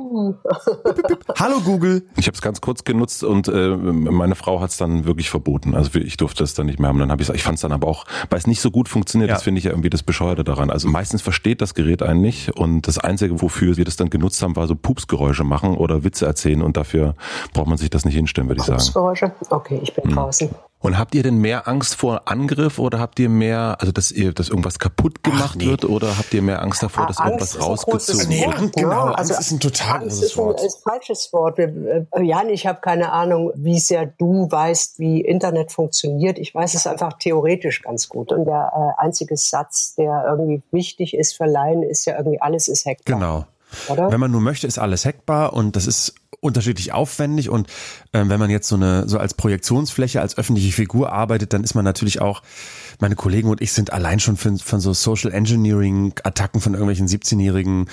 [1.38, 2.04] Hallo Google.
[2.18, 5.76] Ich habe es ganz kurz genutzt und äh, meine Frau hat es dann wirklich verboten.
[5.76, 7.00] Also ich durfte es dann nicht mehr haben.
[7.00, 9.30] Dann habe ich ich fand es dann aber auch, weil es nicht so gut funktioniert,
[9.30, 9.36] ja.
[9.36, 10.70] das finde ich ja irgendwie das Bescheuerte daran.
[10.70, 14.42] Also meistens versteht das Gerät einen nicht und das Einzige, wofür wir das dann genutzt
[14.42, 17.16] haben, war so Pupsgeräusche machen oder Witze erzählen und dafür
[17.54, 18.80] braucht man sich das nicht hinstellen, würde ich sagen.
[18.80, 19.32] Pupsgeräusche?
[19.50, 20.14] Okay, ich bin hm.
[20.14, 20.50] draußen.
[20.82, 24.32] Und habt ihr denn mehr Angst vor Angriff oder habt ihr mehr, also dass ihr,
[24.32, 25.66] dass irgendwas kaputt gemacht nee.
[25.66, 28.62] wird oder habt ihr mehr Angst davor, dass Angst irgendwas rausgezogen wird?
[28.62, 30.64] Nee, genau, also Angst ist ein total Angst ist ein, Wort.
[30.64, 31.60] ist ein falsches Wort.
[31.60, 36.40] Äh, Jan, ich habe keine Ahnung, wie sehr du weißt, wie Internet funktioniert.
[36.40, 38.32] Ich weiß es einfach theoretisch ganz gut.
[38.32, 42.70] Und der äh, einzige Satz, der irgendwie wichtig ist für Laien, ist ja irgendwie alles
[42.70, 43.18] ist hackbar.
[43.18, 43.46] Genau.
[43.90, 44.12] Oder?
[44.12, 47.68] Wenn man nur möchte, ist alles hackbar und das ist unterschiedlich aufwendig und
[48.12, 51.76] äh, wenn man jetzt so eine so als Projektionsfläche als öffentliche Figur arbeitet, dann ist
[51.76, 52.42] man natürlich auch
[53.00, 57.08] meine Kollegen und ich sind allein schon von, von so Social Engineering Attacken von irgendwelchen
[57.08, 57.88] 17-jährigen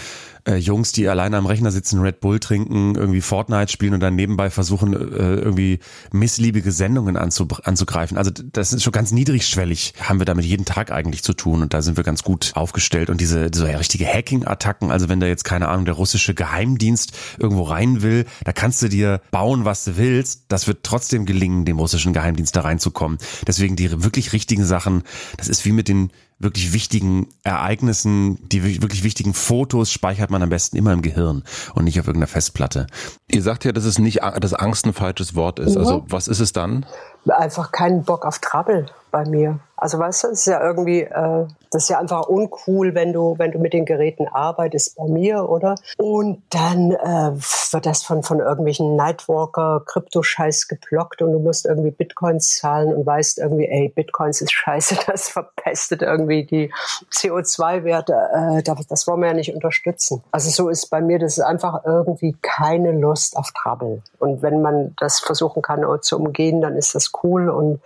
[0.46, 4.14] äh, Jungs, die alleine am Rechner sitzen, Red Bull trinken, irgendwie Fortnite spielen und dann
[4.14, 5.80] nebenbei versuchen, äh, irgendwie
[6.12, 8.16] missliebige Sendungen anzu, anzugreifen.
[8.16, 11.74] Also das ist schon ganz niedrigschwellig, haben wir damit jeden Tag eigentlich zu tun und
[11.74, 13.10] da sind wir ganz gut aufgestellt.
[13.10, 17.12] Und diese so ja, richtige Hacking-Attacken, also wenn da jetzt, keine Ahnung, der russische Geheimdienst
[17.38, 20.44] irgendwo rein will, da kannst du dir bauen, was du willst.
[20.48, 23.18] Das wird trotzdem gelingen, dem russischen Geheimdienst da reinzukommen.
[23.46, 25.02] Deswegen die wirklich richtigen Sachen,
[25.36, 30.50] das ist wie mit den wirklich wichtigen Ereignissen, die wirklich wichtigen Fotos speichert man am
[30.50, 32.86] besten immer im Gehirn und nicht auf irgendeiner Festplatte.
[33.30, 35.76] Ihr sagt ja, dass es nicht, dass Angst ein falsches Wort ist.
[35.76, 35.86] Also mhm.
[35.86, 36.84] Also was ist es dann?
[37.26, 39.58] Einfach keinen Bock auf Trouble bei mir.
[39.78, 43.34] Also weißt du, es ist ja irgendwie, äh, das ist ja einfach uncool, wenn du,
[43.38, 45.74] wenn du mit den Geräten arbeitest bei mir, oder?
[45.98, 47.32] Und dann äh,
[47.72, 53.04] wird das von, von irgendwelchen Nightwalker, Krypto-Scheiß geblockt und du musst irgendwie Bitcoins zahlen und
[53.04, 56.72] weißt irgendwie, ey, Bitcoins ist scheiße, das verpestet irgendwie die
[57.12, 60.22] CO2-Werte, äh, das, das wollen wir ja nicht unterstützen.
[60.30, 64.02] Also so ist bei mir, das ist einfach irgendwie keine Lust auf Trouble.
[64.18, 67.80] Und wenn man das versuchen kann zu umgehen, dann ist das cool und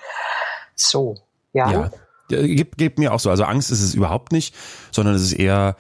[0.81, 1.17] so.
[1.53, 1.71] Ja.
[1.71, 1.91] ja.
[2.29, 3.31] Gibt, gibt mir auch so.
[3.31, 4.55] Also Angst ist es überhaupt nicht,
[4.93, 5.77] sondern es ist eher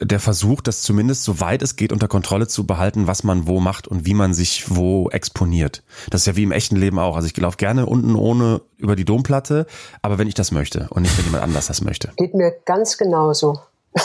[0.00, 3.60] der Versuch, das zumindest so weit es geht unter Kontrolle zu behalten, was man wo
[3.60, 5.82] macht und wie man sich wo exponiert.
[6.10, 7.16] Das ist ja wie im echten Leben auch.
[7.16, 9.66] Also ich laufe gerne unten ohne über die Domplatte,
[10.02, 12.12] aber wenn ich das möchte und nicht wenn jemand anders das möchte.
[12.16, 13.60] Geht mir ganz genauso.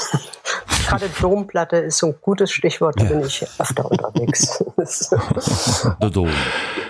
[0.87, 3.09] Gerade Domplatte ist so ein gutes Stichwort, da ja.
[3.09, 4.63] bin ich öfter unterwegs.
[6.01, 6.29] Der Dom.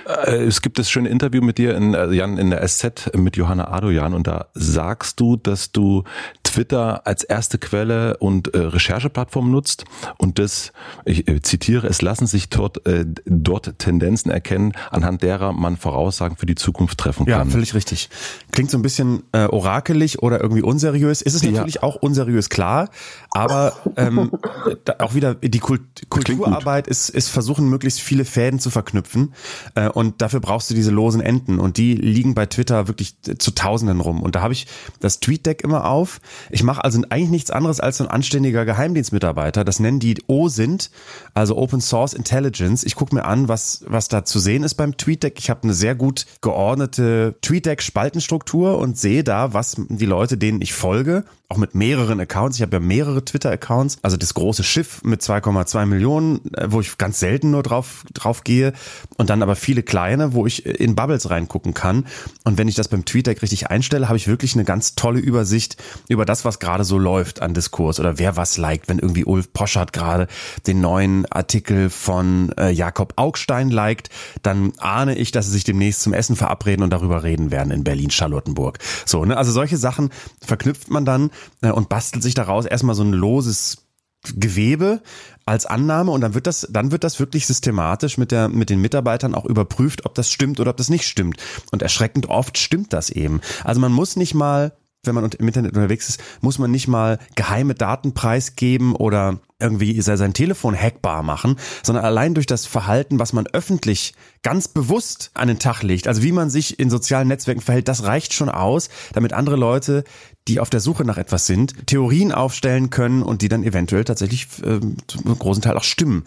[0.10, 3.38] Äh, es gibt das schöne Interview mit dir in, äh, Jan, in der SZ mit
[3.38, 6.04] Johanna Adoyan und da sagst du, dass du
[6.44, 9.86] Twitter als erste Quelle und äh, Rechercheplattform nutzt
[10.18, 10.74] und das,
[11.06, 16.38] ich äh, zitiere, es lassen sich dort, äh, dort Tendenzen erkennen, anhand derer man Voraussagen
[16.38, 17.48] für die Zukunft treffen kann.
[17.48, 18.10] Ja, völlig richtig.
[18.52, 21.22] Klingt so ein bisschen äh, orakelig oder irgendwie unseriös.
[21.22, 21.84] Ist es natürlich ja.
[21.84, 22.90] auch unseriös, klar,
[23.30, 24.32] aber ähm,
[25.00, 29.34] auch wieder die Kult Kulturarbeit ist, ist versuchen, möglichst viele Fäden zu verknüpfen
[29.76, 33.52] äh, und dafür brauchst du diese losen Enden und die liegen bei Twitter wirklich zu
[33.52, 34.68] Tausenden rum und da habe ich
[35.00, 39.64] das TweetDeck immer auf ich mache also eigentlich nichts anderes als so ein anständiger Geheimdienstmitarbeiter.
[39.64, 40.92] Das nennen die OSINT,
[41.34, 42.84] also Open Source Intelligence.
[42.84, 45.40] Ich gucke mir an, was, was da zu sehen ist beim TweetDeck.
[45.40, 50.74] Ich habe eine sehr gut geordnete TweetDeck-Spaltenstruktur und sehe da, was die Leute, denen ich
[50.74, 52.58] folge, auch mit mehreren Accounts.
[52.58, 53.98] Ich habe ja mehrere Twitter-Accounts.
[54.04, 58.44] Also das große Schiff mit 2,2 Millionen, äh, wo ich ganz selten nur drauf, drauf
[58.44, 58.74] gehe.
[59.18, 62.06] Und dann aber viele kleine, wo ich in Bubbles reingucken kann.
[62.44, 65.78] Und wenn ich das beim TweetDeck richtig einstelle, habe ich wirklich eine ganz tolle Übersicht
[66.08, 68.88] über das, was gerade so läuft an Diskurs oder wer was liked.
[68.88, 70.28] Wenn irgendwie Ulf Poschert gerade
[70.68, 74.12] den neuen Artikel von äh, Jakob Augstein liked,
[74.44, 77.84] dann ahne ich, dass sie sich demnächst zum Essen verabreden und darüber reden werden in
[77.84, 78.78] Berlin-Charlottenburg.
[79.08, 79.38] So, ne?
[79.38, 80.12] Also solche Sachen
[80.46, 81.32] verknüpft man dann
[81.64, 83.90] äh, und bastelt sich daraus erstmal so ein loses
[84.36, 85.02] Gewebe
[85.50, 88.80] als Annahme und dann wird das, dann wird das wirklich systematisch mit der, mit den
[88.80, 91.38] Mitarbeitern auch überprüft, ob das stimmt oder ob das nicht stimmt.
[91.72, 93.42] Und erschreckend oft stimmt das eben.
[93.64, 97.20] Also man muss nicht mal wenn man im Internet unterwegs ist, muss man nicht mal
[97.36, 103.34] geheime Daten preisgeben oder irgendwie sein Telefon hackbar machen, sondern allein durch das Verhalten, was
[103.34, 107.62] man öffentlich ganz bewusst an den Tag legt, also wie man sich in sozialen Netzwerken
[107.62, 110.04] verhält, das reicht schon aus, damit andere Leute,
[110.48, 114.48] die auf der Suche nach etwas sind, Theorien aufstellen können und die dann eventuell tatsächlich
[114.64, 116.24] äh, zum großen Teil auch stimmen.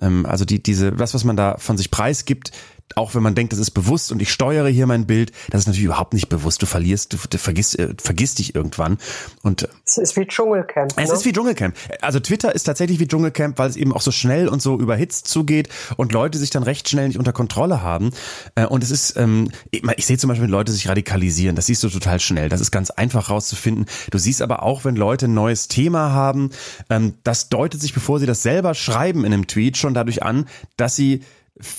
[0.00, 2.50] Ähm, also die, diese, das, was man da von sich preisgibt,
[2.96, 5.66] auch wenn man denkt, das ist bewusst und ich steuere hier mein Bild, das ist
[5.66, 6.62] natürlich überhaupt nicht bewusst.
[6.62, 8.98] Du verlierst, du, du vergisst, äh, vergisst dich irgendwann.
[9.42, 10.92] Und äh, es ist wie Dschungelcamp.
[10.96, 11.14] Es ne?
[11.14, 11.74] ist wie Dschungelcamp.
[12.00, 15.28] Also Twitter ist tatsächlich wie Dschungelcamp, weil es eben auch so schnell und so überhitzt
[15.28, 18.10] zugeht und Leute sich dann recht schnell nicht unter Kontrolle haben.
[18.54, 21.66] Äh, und es ist, ähm, ich, ich sehe zum Beispiel, wenn Leute sich radikalisieren, das
[21.66, 22.48] siehst du total schnell.
[22.48, 23.86] Das ist ganz einfach rauszufinden.
[24.10, 26.50] Du siehst aber auch, wenn Leute ein neues Thema haben,
[26.90, 30.46] ähm, das deutet sich, bevor sie das selber schreiben in einem Tweet, schon dadurch an,
[30.76, 31.22] dass sie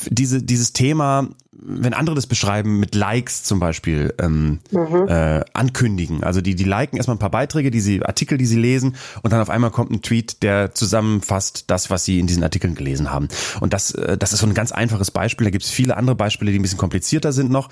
[0.10, 5.08] diese, dieses Thema, wenn andere das beschreiben, mit Likes zum Beispiel ähm, mhm.
[5.08, 6.24] äh, ankündigen.
[6.24, 9.32] Also die, die liken erstmal ein paar Beiträge, die sie, Artikel, die sie lesen, und
[9.32, 13.12] dann auf einmal kommt ein Tweet, der zusammenfasst das, was sie in diesen Artikeln gelesen
[13.12, 13.28] haben.
[13.60, 15.46] Und das, äh, das ist so ein ganz einfaches Beispiel.
[15.46, 17.70] Da gibt es viele andere Beispiele, die ein bisschen komplizierter sind noch.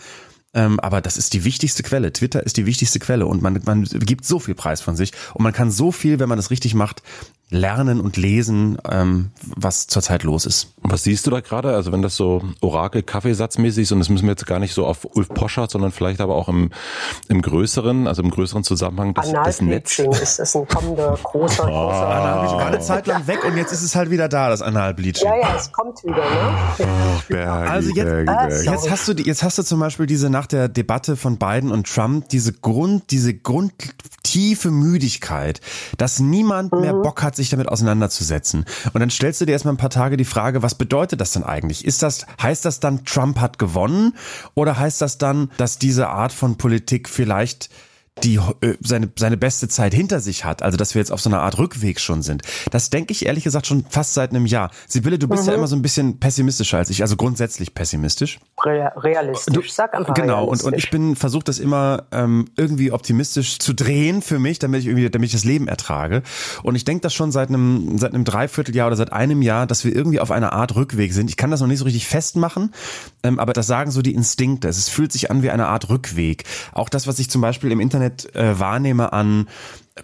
[0.54, 2.12] Ähm, aber das ist die wichtigste Quelle.
[2.12, 5.43] Twitter ist die wichtigste Quelle und man, man gibt so viel Preis von sich und
[5.43, 7.04] man kann so viel, wenn man das richtig macht,
[7.52, 10.74] lernen und lesen, ähm, was zurzeit los ist.
[10.82, 11.76] Was siehst du da gerade?
[11.76, 15.06] Also wenn das so Orakel-Kaffeesatzmäßig ist, und das müssen wir jetzt gar nicht so auf
[15.16, 16.72] Ulf Poschardt, sondern vielleicht aber auch im,
[17.28, 20.00] im größeren, also im größeren Zusammenhang des, des Netz.
[20.00, 22.08] ist das ein kommender großer, oh, großer.
[22.08, 25.28] Anal war eine Zeit lang weg und jetzt ist es halt wieder da, das Analbleaching.
[25.28, 26.56] Ja, ja, es kommt wieder, ne?
[26.80, 28.70] Oh, Bergi, also jetzt, Bergi, Bergi.
[28.70, 31.94] jetzt hast du, jetzt hast du zum Beispiel diese nach der Debatte von Biden und
[31.94, 35.60] Trump diese Grund, diese grundtiefe Müdigkeit,
[35.98, 36.80] dass niemand mhm.
[36.80, 38.66] mehr Bock hat, sich damit auseinanderzusetzen.
[38.94, 41.44] Und dann stellst du dir erstmal ein paar Tage die Frage, was bedeutet das denn
[41.44, 41.86] eigentlich?
[41.86, 44.14] Ist das, heißt das dann, Trump hat gewonnen?
[44.54, 47.70] Oder heißt das dann, dass diese Art von Politik vielleicht
[48.19, 51.30] die äh, seine, seine beste Zeit hinter sich hat, also dass wir jetzt auf so
[51.30, 52.43] einer Art Rückweg schon sind.
[52.69, 54.69] Das denke ich ehrlich gesagt schon fast seit einem Jahr.
[54.88, 55.50] Sibylle, du bist mhm.
[55.50, 58.39] ja immer so ein bisschen pessimistischer als ich, also grundsätzlich pessimistisch.
[58.65, 63.60] realistisch, du, sag einfach Genau, und, und ich bin versucht, das immer ähm, irgendwie optimistisch
[63.60, 66.21] zu drehen für mich, damit ich irgendwie, damit ich das Leben ertrage.
[66.63, 69.86] Und ich denke das schon seit einem, seit einem Dreivierteljahr oder seit einem Jahr, dass
[69.86, 71.30] wir irgendwie auf einer Art Rückweg sind.
[71.30, 72.74] Ich kann das noch nicht so richtig festmachen,
[73.24, 74.67] ähm, aber das sagen so die Instinkte.
[74.67, 76.43] Es fühlt sich an wie eine Art Rückweg.
[76.74, 78.60] Auch das, was ich zum Beispiel im Internet Internet äh,
[79.14, 79.48] an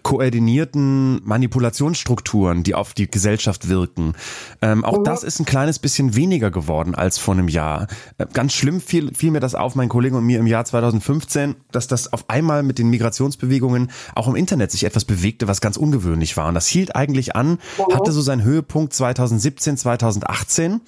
[0.03, 4.13] koordinierten Manipulationsstrukturen, die auf die Gesellschaft wirken.
[4.61, 5.03] Ähm, auch mhm.
[5.05, 7.87] das ist ein kleines bisschen weniger geworden als vor einem Jahr.
[8.17, 11.55] Äh, ganz schlimm fiel, fiel mir das auf, meinen Kollegen und mir im Jahr 2015,
[11.71, 15.77] dass das auf einmal mit den Migrationsbewegungen auch im Internet sich etwas bewegte, was ganz
[15.77, 16.49] ungewöhnlich war.
[16.49, 17.95] Und das hielt eigentlich an, mhm.
[17.95, 20.81] hatte so seinen Höhepunkt 2017, 2018.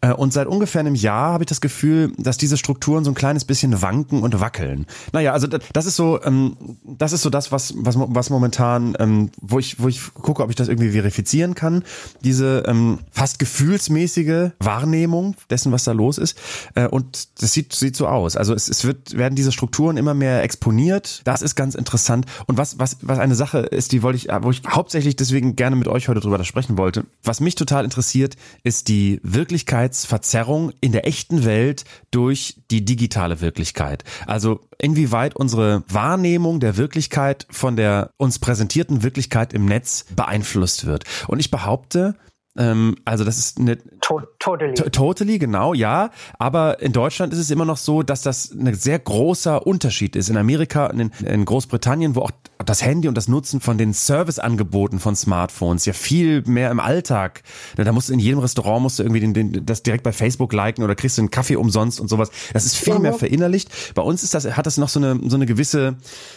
[0.00, 3.14] Äh, und seit ungefähr einem Jahr habe ich das Gefühl, dass diese Strukturen so ein
[3.14, 4.86] kleines bisschen wanken und wackeln.
[5.12, 8.96] Naja, also das ist so, ähm, das ist so das, was, was, was momentan momentan,
[8.98, 11.84] ähm, wo ich, wo ich gucke, ob ich das irgendwie verifizieren kann,
[12.22, 16.38] diese ähm, fast gefühlsmäßige Wahrnehmung dessen, was da los ist.
[16.74, 18.36] Äh, und das sieht, sieht so aus.
[18.36, 21.20] Also es, es wird, werden diese Strukturen immer mehr exponiert.
[21.24, 22.26] Das ist ganz interessant.
[22.46, 25.76] Und was, was, was eine Sache ist, die wollte ich, wo ich hauptsächlich deswegen gerne
[25.76, 27.04] mit euch heute drüber sprechen wollte.
[27.22, 34.04] Was mich total interessiert, ist die Wirklichkeitsverzerrung in der echten Welt durch die digitale Wirklichkeit.
[34.26, 41.04] Also inwieweit unsere Wahrnehmung der Wirklichkeit von der uns präsentierten Wirklichkeit im Netz beeinflusst wird.
[41.28, 42.14] Und ich behaupte,
[42.56, 44.74] ähm, also das ist eine to totally.
[44.74, 46.10] totally, genau, ja.
[46.38, 50.30] Aber in Deutschland ist es immer noch so, dass das ein sehr großer Unterschied ist.
[50.30, 52.32] In Amerika, in, in Großbritannien, wo auch
[52.66, 57.42] das Handy und das Nutzen von den Serviceangeboten von Smartphones ja viel mehr im Alltag.
[57.76, 60.52] Da musst du in jedem Restaurant musst du irgendwie den, den, das direkt bei Facebook
[60.52, 62.30] liken oder kriegst du einen Kaffee umsonst und sowas.
[62.52, 63.02] Das ist viel mhm.
[63.02, 63.94] mehr verinnerlicht.
[63.94, 65.96] Bei uns ist das, hat das noch so eine, so eine gewisse,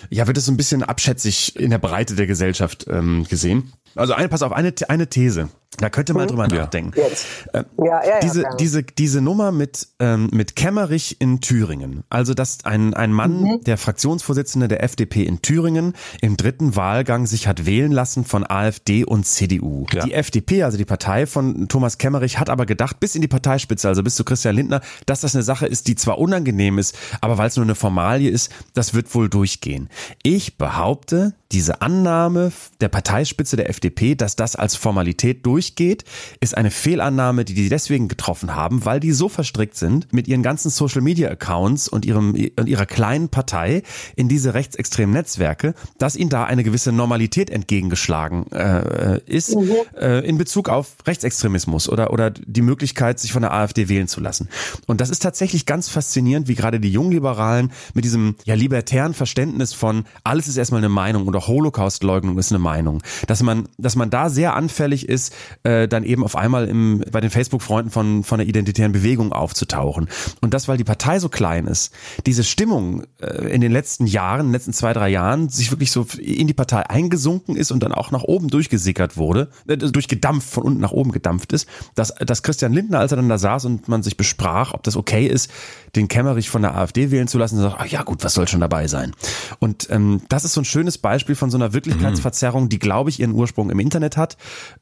[0.09, 3.73] ja, wird es so ein bisschen abschätzig in der Breite der Gesellschaft ähm, gesehen.
[3.95, 5.49] Also eine, pass auf, eine, eine These.
[5.77, 6.29] Da könnte man mhm.
[6.29, 6.93] drüber nachdenken.
[6.95, 7.25] Jetzt.
[7.53, 12.03] Äh, ja, ja, diese, ja, diese, diese Nummer mit, ähm, mit Kemmerich in Thüringen.
[12.09, 13.63] Also, dass ein, ein Mann, mhm.
[13.63, 19.03] der Fraktionsvorsitzende der FDP in Thüringen, im dritten Wahlgang sich hat wählen lassen von AfD
[19.03, 19.85] und CDU.
[19.91, 20.05] Ja.
[20.05, 23.87] Die FDP, also die Partei von Thomas Kemmerich, hat aber gedacht, bis in die Parteispitze,
[23.87, 27.37] also bis zu Christian Lindner, dass das eine Sache ist, die zwar unangenehm ist, aber
[27.37, 29.89] weil es nur eine Formalie ist, das wird wohl durchgehen.
[30.21, 36.03] Ich behaupte, diese Annahme der Parteispitze der FDP, dass das als Formalität durchgeht,
[36.39, 40.41] ist eine Fehlannahme, die die deswegen getroffen haben, weil die so verstrickt sind mit ihren
[40.41, 43.83] ganzen Social Media Accounts und ihrem und ihrer kleinen Partei
[44.15, 49.71] in diese rechtsextremen Netzwerke, dass ihnen da eine gewisse Normalität entgegengeschlagen äh, ist mhm.
[49.95, 54.21] äh, in Bezug auf Rechtsextremismus oder oder die Möglichkeit, sich von der AfD wählen zu
[54.21, 54.49] lassen.
[54.87, 59.73] Und das ist tatsächlich ganz faszinierend, wie gerade die Jungliberalen mit diesem ja libertären Verständnis
[59.73, 64.09] von alles ist erstmal eine Meinung oder Holocaust-Leugnung ist eine Meinung, dass man, dass man
[64.09, 68.39] da sehr anfällig ist, äh, dann eben auf einmal im, bei den Facebook-Freunden von, von
[68.39, 70.07] der identitären Bewegung aufzutauchen.
[70.41, 71.93] Und das, weil die Partei so klein ist,
[72.25, 75.91] diese Stimmung äh, in den letzten Jahren, in den letzten zwei, drei Jahren, sich wirklich
[75.91, 80.49] so in die Partei eingesunken ist und dann auch nach oben durchgesickert wurde, äh, durchgedampft,
[80.49, 83.65] von unten nach oben gedampft ist, dass, dass Christian Lindner, als er dann da saß
[83.65, 85.49] und man sich besprach, ob das okay ist,
[85.95, 88.61] den Kämmerich von der AfD wählen zu lassen, sagt, ach ja gut, was soll schon
[88.61, 89.13] dabei sein?
[89.59, 93.19] Und ähm, das ist so ein schönes Beispiel von so einer Wirklichkeitsverzerrung, die, glaube ich,
[93.19, 94.37] ihren Ursprung im Internet hat.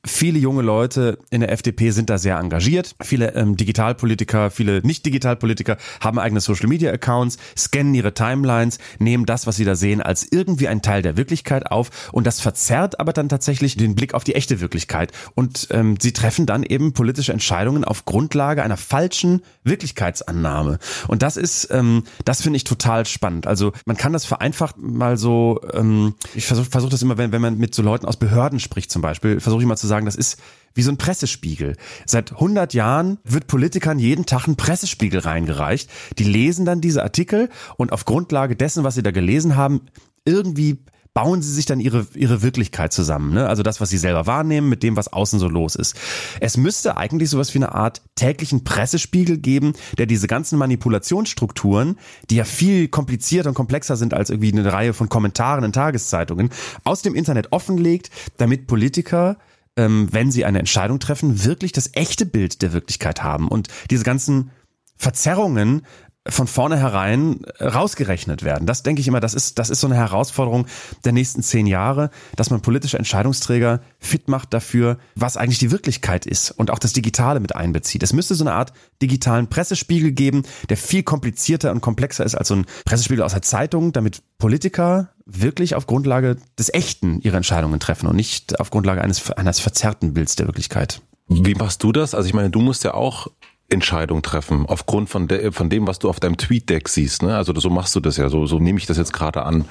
[0.05, 2.95] Viele junge Leute in der FDP sind da sehr engagiert.
[3.01, 9.65] Viele ähm, Digitalpolitiker, viele Nicht-Digitalpolitiker haben eigene Social-Media-Accounts, scannen ihre Timelines, nehmen das, was sie
[9.65, 13.77] da sehen, als irgendwie ein Teil der Wirklichkeit auf und das verzerrt aber dann tatsächlich
[13.77, 15.11] den Blick auf die echte Wirklichkeit.
[15.35, 20.79] Und ähm, sie treffen dann eben politische Entscheidungen auf Grundlage einer falschen Wirklichkeitsannahme.
[21.07, 23.47] Und das ist, ähm, das finde ich total spannend.
[23.47, 27.41] Also man kann das vereinfacht mal so, ähm, ich versuche versuch das immer, wenn, wenn
[27.41, 30.15] man mit so Leuten aus Behörden spricht zum Beispiel, versuche ich mal zu sagen, das
[30.15, 30.39] ist
[30.73, 31.77] wie so ein Pressespiegel.
[32.08, 35.89] Seit 100 Jahren wird Politikern jeden Tag ein Pressespiegel reingereicht.
[36.17, 39.82] Die lesen dann diese Artikel und auf Grundlage dessen, was sie da gelesen haben,
[40.25, 43.34] irgendwie bauen sie sich dann ihre, ihre Wirklichkeit zusammen.
[43.34, 43.47] Ne?
[43.47, 45.95] Also das, was sie selber wahrnehmen, mit dem, was außen so los ist.
[46.39, 51.97] Es müsste eigentlich sowas wie eine Art täglichen Pressespiegel geben, der diese ganzen Manipulationsstrukturen,
[52.30, 56.50] die ja viel komplizierter und komplexer sind als irgendwie eine Reihe von Kommentaren in Tageszeitungen,
[56.86, 59.38] aus dem Internet offenlegt, damit Politiker
[59.78, 64.04] ähm, wenn sie eine Entscheidung treffen, wirklich das echte Bild der Wirklichkeit haben und diese
[64.04, 64.52] ganzen
[64.97, 65.84] Verzerrungen
[66.27, 68.67] von vornherein äh, rausgerechnet werden.
[68.67, 70.67] Das denke ich immer, das ist, das ist so eine Herausforderung
[71.03, 76.27] der nächsten zehn Jahre, dass man politische Entscheidungsträger fit macht dafür, was eigentlich die Wirklichkeit
[76.27, 78.03] ist und auch das Digitale mit einbezieht.
[78.03, 82.49] Es müsste so eine Art digitalen Pressespiegel geben, der viel komplizierter und komplexer ist als
[82.49, 87.79] so ein Pressespiegel aus der Zeitung, damit Politiker wirklich auf Grundlage des Echten ihre Entscheidungen
[87.79, 91.01] treffen und nicht auf Grundlage eines, eines verzerrten Bilds der Wirklichkeit.
[91.27, 92.13] Wie machst du das?
[92.13, 93.27] Also ich meine, du musst ja auch
[93.71, 97.23] Entscheidung treffen, aufgrund von, de, von dem, was du auf deinem Tweet-Deck siehst.
[97.23, 97.36] Ne?
[97.36, 99.65] Also so machst du das ja, so, so nehme ich das jetzt gerade an.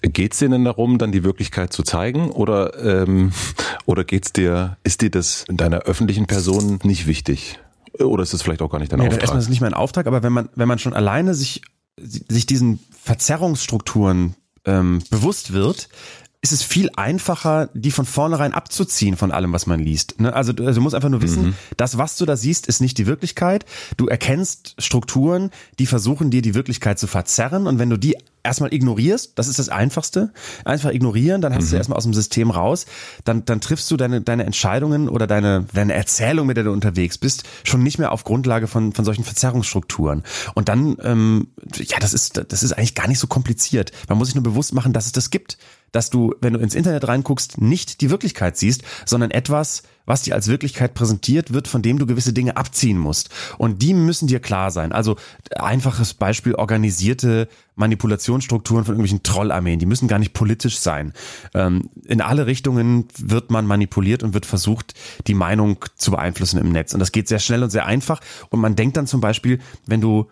[0.00, 3.32] Geht es dir denn darum, dann die Wirklichkeit zu zeigen oder, ähm,
[3.86, 7.58] oder geht's dir, ist dir das in deiner öffentlichen Person nicht wichtig?
[7.98, 9.22] Oder ist das vielleicht auch gar nicht dein nee, Auftrag?
[9.22, 11.62] Erstmal ist es nicht mein Auftrag, aber wenn man, wenn man schon alleine sich,
[11.98, 15.88] sich diesen Verzerrungsstrukturen ähm, bewusst wird,
[16.42, 20.20] ist es viel einfacher, die von vornherein abzuziehen von allem, was man liest.
[20.20, 20.34] Ne?
[20.34, 21.54] Also, also du musst einfach nur wissen, mhm.
[21.76, 23.64] das, was du da siehst, ist nicht die Wirklichkeit.
[23.96, 27.68] Du erkennst Strukturen, die versuchen dir die Wirklichkeit zu verzerren.
[27.68, 30.32] Und wenn du die erstmal ignorierst, das ist das Einfachste,
[30.64, 31.70] einfach ignorieren, dann hast mhm.
[31.70, 32.86] du erstmal aus dem System raus,
[33.24, 37.18] dann, dann triffst du deine, deine Entscheidungen oder deine, deine Erzählung, mit der du unterwegs
[37.18, 40.22] bist, schon nicht mehr auf Grundlage von, von solchen Verzerrungsstrukturen.
[40.54, 43.92] Und dann, ähm, ja, das ist, das ist eigentlich gar nicht so kompliziert.
[44.08, 45.58] Man muss sich nur bewusst machen, dass es das gibt
[45.92, 50.34] dass du, wenn du ins Internet reinguckst, nicht die Wirklichkeit siehst, sondern etwas, was dir
[50.34, 53.30] als Wirklichkeit präsentiert wird, von dem du gewisse Dinge abziehen musst.
[53.58, 54.92] Und die müssen dir klar sein.
[54.92, 55.16] Also
[55.56, 61.12] einfaches Beispiel, organisierte Manipulationsstrukturen von irgendwelchen Trollarmeen, die müssen gar nicht politisch sein.
[61.54, 64.94] Ähm, in alle Richtungen wird man manipuliert und wird versucht,
[65.26, 66.92] die Meinung zu beeinflussen im Netz.
[66.92, 68.20] Und das geht sehr schnell und sehr einfach.
[68.50, 70.28] Und man denkt dann zum Beispiel, wenn du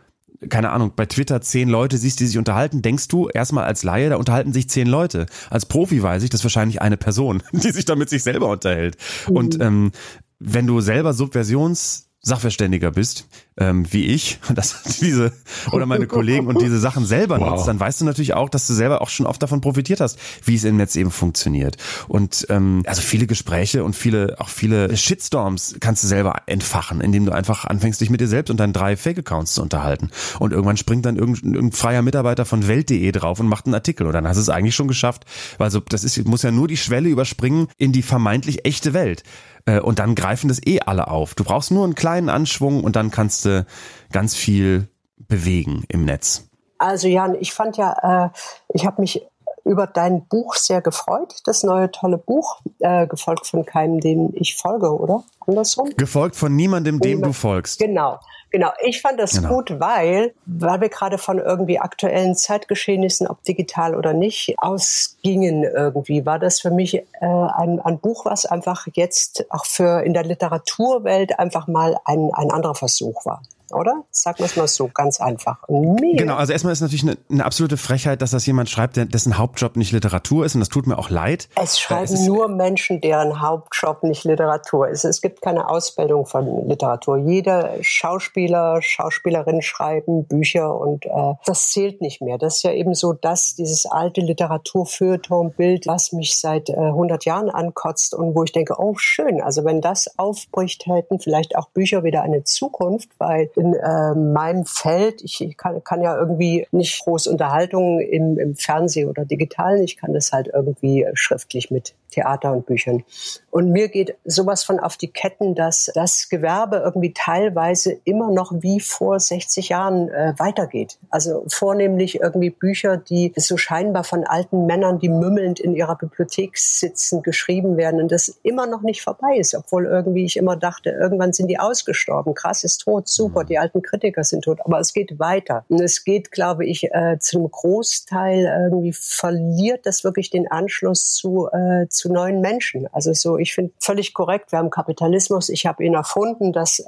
[0.48, 4.11] keine Ahnung, bei Twitter zehn Leute siehst, die sich unterhalten, denkst du erstmal als Laie,
[4.11, 5.26] da unterhalten sich zehn Leute.
[5.50, 8.48] Als Profi weiß ich, das ist wahrscheinlich eine Person, die sich da mit sich selber
[8.48, 8.96] unterhält.
[9.29, 9.37] Mhm.
[9.37, 9.92] Und ähm,
[10.38, 15.33] wenn du selber Subversions Sachverständiger bist, ähm, wie ich, das diese
[15.73, 17.51] oder meine Kollegen und diese Sachen selber wow.
[17.51, 20.19] nutzt, dann weißt du natürlich auch, dass du selber auch schon oft davon profitiert hast,
[20.45, 21.77] wie es im Netz eben funktioniert.
[22.09, 27.25] Und ähm, also viele Gespräche und viele auch viele Shitstorms kannst du selber entfachen, indem
[27.25, 30.11] du einfach anfängst, dich mit dir selbst und deinen drei Fake-Accounts zu unterhalten.
[30.39, 34.07] Und irgendwann springt dann irgendein, irgendein freier Mitarbeiter von Welt.de drauf und macht einen Artikel.
[34.07, 35.25] Und dann hast du es eigentlich schon geschafft,
[35.57, 39.25] weil so das ist muss ja nur die Schwelle überspringen in die vermeintlich echte Welt.
[39.66, 41.35] Äh, und dann greifen das eh alle auf.
[41.35, 43.66] Du brauchst nur einen kleinen Anschwung und dann kannst du
[44.12, 46.49] ganz viel bewegen im Netz.
[46.79, 48.31] Also Jan, ich fand ja, äh,
[48.73, 49.23] ich habe mich
[49.64, 54.57] über dein Buch sehr gefreut, das neue tolle Buch, äh, gefolgt von keinem, dem ich
[54.57, 55.23] folge, oder?
[55.46, 55.90] Andersrum?
[55.96, 57.27] Gefolgt von niemandem, dem Niemand.
[57.27, 57.79] du folgst.
[57.79, 58.18] Genau.
[58.51, 59.57] Genau, ich fand das genau.
[59.57, 66.27] gut, weil, weil wir gerade von irgendwie aktuellen Zeitgeschehnissen, ob digital oder nicht, ausgingen irgendwie,
[66.27, 70.25] war das für mich äh, ein, ein Buch, was einfach jetzt auch für in der
[70.25, 74.05] Literaturwelt einfach mal ein, ein anderer Versuch war oder?
[74.11, 75.69] Sagen wir es mal so, ganz einfach.
[75.69, 76.23] Mega.
[76.23, 79.39] Genau, also erstmal ist natürlich eine, eine, absolute Frechheit, dass das jemand schreibt, der, dessen
[79.39, 81.49] Hauptjob nicht Literatur ist und das tut mir auch leid.
[81.61, 85.05] Es schreiben es nur Menschen, deren Hauptjob nicht Literatur ist.
[85.05, 87.19] Es gibt keine Ausbildung von Literatur.
[87.19, 92.39] Jeder Schauspieler, Schauspielerin schreiben Bücher und äh, das zählt nicht mehr.
[92.39, 97.51] Das ist ja eben so das, dieses alte Literaturfeuilleton-Bild, was mich seit äh, 100 Jahren
[97.51, 102.05] ankotzt und wo ich denke, oh schön, also wenn das aufbricht, hätten vielleicht auch Bücher
[102.05, 105.22] wieder eine Zukunft, weil in äh, meinem Feld.
[105.22, 109.80] Ich kann, kann ja irgendwie nicht groß Unterhaltungen im, im Fernsehen oder digital.
[109.80, 113.05] Ich kann das halt irgendwie schriftlich mit Theater und Büchern.
[113.51, 118.53] Und mir geht sowas von auf die Ketten, dass das Gewerbe irgendwie teilweise immer noch
[118.55, 120.99] wie vor 60 Jahren äh, weitergeht.
[121.11, 126.57] Also vornehmlich irgendwie Bücher, die so scheinbar von alten Männern, die mümmelnd in ihrer Bibliothek
[126.59, 130.91] sitzen, geschrieben werden und das immer noch nicht vorbei ist, obwohl irgendwie ich immer dachte,
[130.91, 132.35] irgendwann sind die ausgestorben.
[132.35, 135.65] Krass ist tot, super, die alten Kritiker sind tot, aber es geht weiter.
[135.69, 141.49] Und es geht, glaube ich, äh, zum Großteil irgendwie verliert das wirklich den Anschluss zu,
[141.53, 142.86] äh, zu neuen Menschen.
[142.92, 146.84] Also so, ich finde völlig korrekt, wir haben Kapitalismus, ich habe ihn erfunden, dass äh,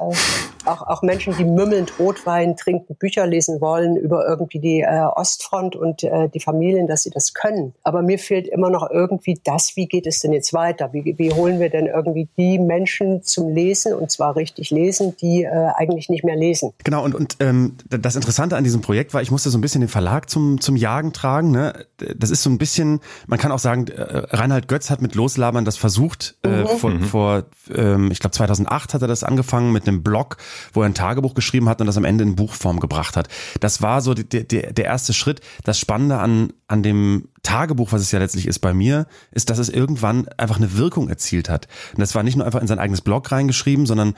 [0.64, 5.76] auch, auch Menschen, die mümmelnd Rotwein trinken, Bücher lesen wollen über irgendwie die äh, Ostfront
[5.76, 7.74] und äh, die Familien, dass sie das können.
[7.82, 10.92] Aber mir fehlt immer noch irgendwie das, wie geht es denn jetzt weiter?
[10.94, 15.44] Wie, wie holen wir denn irgendwie die Menschen zum Lesen und zwar richtig lesen, die
[15.44, 16.72] äh, eigentlich nicht mehr lesen?
[16.84, 19.82] Genau, und, und ähm, das Interessante an diesem Projekt war, ich musste so ein bisschen
[19.82, 21.50] den Verlag zum, zum Jagen tragen.
[21.50, 21.74] Ne?
[22.16, 24.00] Das ist so ein bisschen, man kann auch sagen, äh,
[24.30, 26.36] Reinhard Götz hat mit Loslabern das versucht.
[26.42, 26.66] Äh, mhm.
[26.66, 27.04] vor, mhm.
[27.04, 27.44] vor
[27.74, 30.36] ähm, ich glaube 2008 hat er das angefangen mit einem Blog,
[30.72, 33.28] wo er ein Tagebuch geschrieben hat und das am Ende in Buchform gebracht hat.
[33.60, 35.40] Das war so die, die, der erste Schritt.
[35.64, 39.58] Das Spannende an, an dem Tagebuch, was es ja letztlich ist bei mir, ist, dass
[39.58, 41.66] es irgendwann einfach eine Wirkung erzielt hat.
[41.92, 44.14] Und das war nicht nur einfach in sein eigenes Blog reingeschrieben, sondern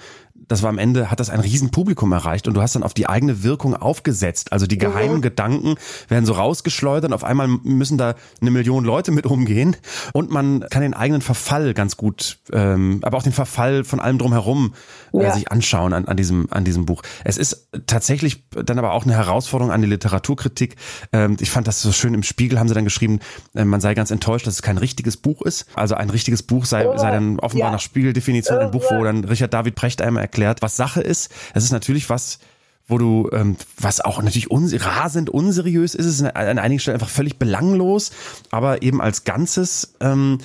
[0.49, 3.09] das war am Ende, hat das ein Riesenpublikum erreicht und du hast dann auf die
[3.09, 4.53] eigene Wirkung aufgesetzt.
[4.53, 5.23] Also die geheimen mhm.
[5.23, 5.75] Gedanken
[6.09, 9.77] werden so rausgeschleudert, auf einmal müssen da eine Million Leute mit umgehen
[10.13, 14.19] und man kann den eigenen Verfall ganz gut, ähm, aber auch den Verfall von allem
[14.19, 14.75] drumherum
[15.13, 15.33] äh, ja.
[15.33, 17.03] sich anschauen an, an, diesem, an diesem Buch.
[17.25, 20.77] Es ist tatsächlich dann aber auch eine Herausforderung an die Literaturkritik.
[21.13, 23.21] Ähm, ich fand das so schön im Spiegel, haben sie dann geschrieben,
[23.55, 25.67] äh, man sei ganz enttäuscht, dass es kein richtiges Buch ist.
[25.75, 27.73] Also ein richtiges Buch sei, sei dann offenbar ja.
[27.73, 31.31] nach Spiegeldefinition ein Buch, wo dann Richard David Precht einmal erklärt, was Sache ist.
[31.55, 32.39] Es ist natürlich was,
[32.89, 37.09] wo du, ähm, was auch natürlich uns rasend unseriös ist, ist an einigen Stellen einfach
[37.09, 38.11] völlig belanglos,
[38.51, 40.39] aber eben als Ganzes ähm,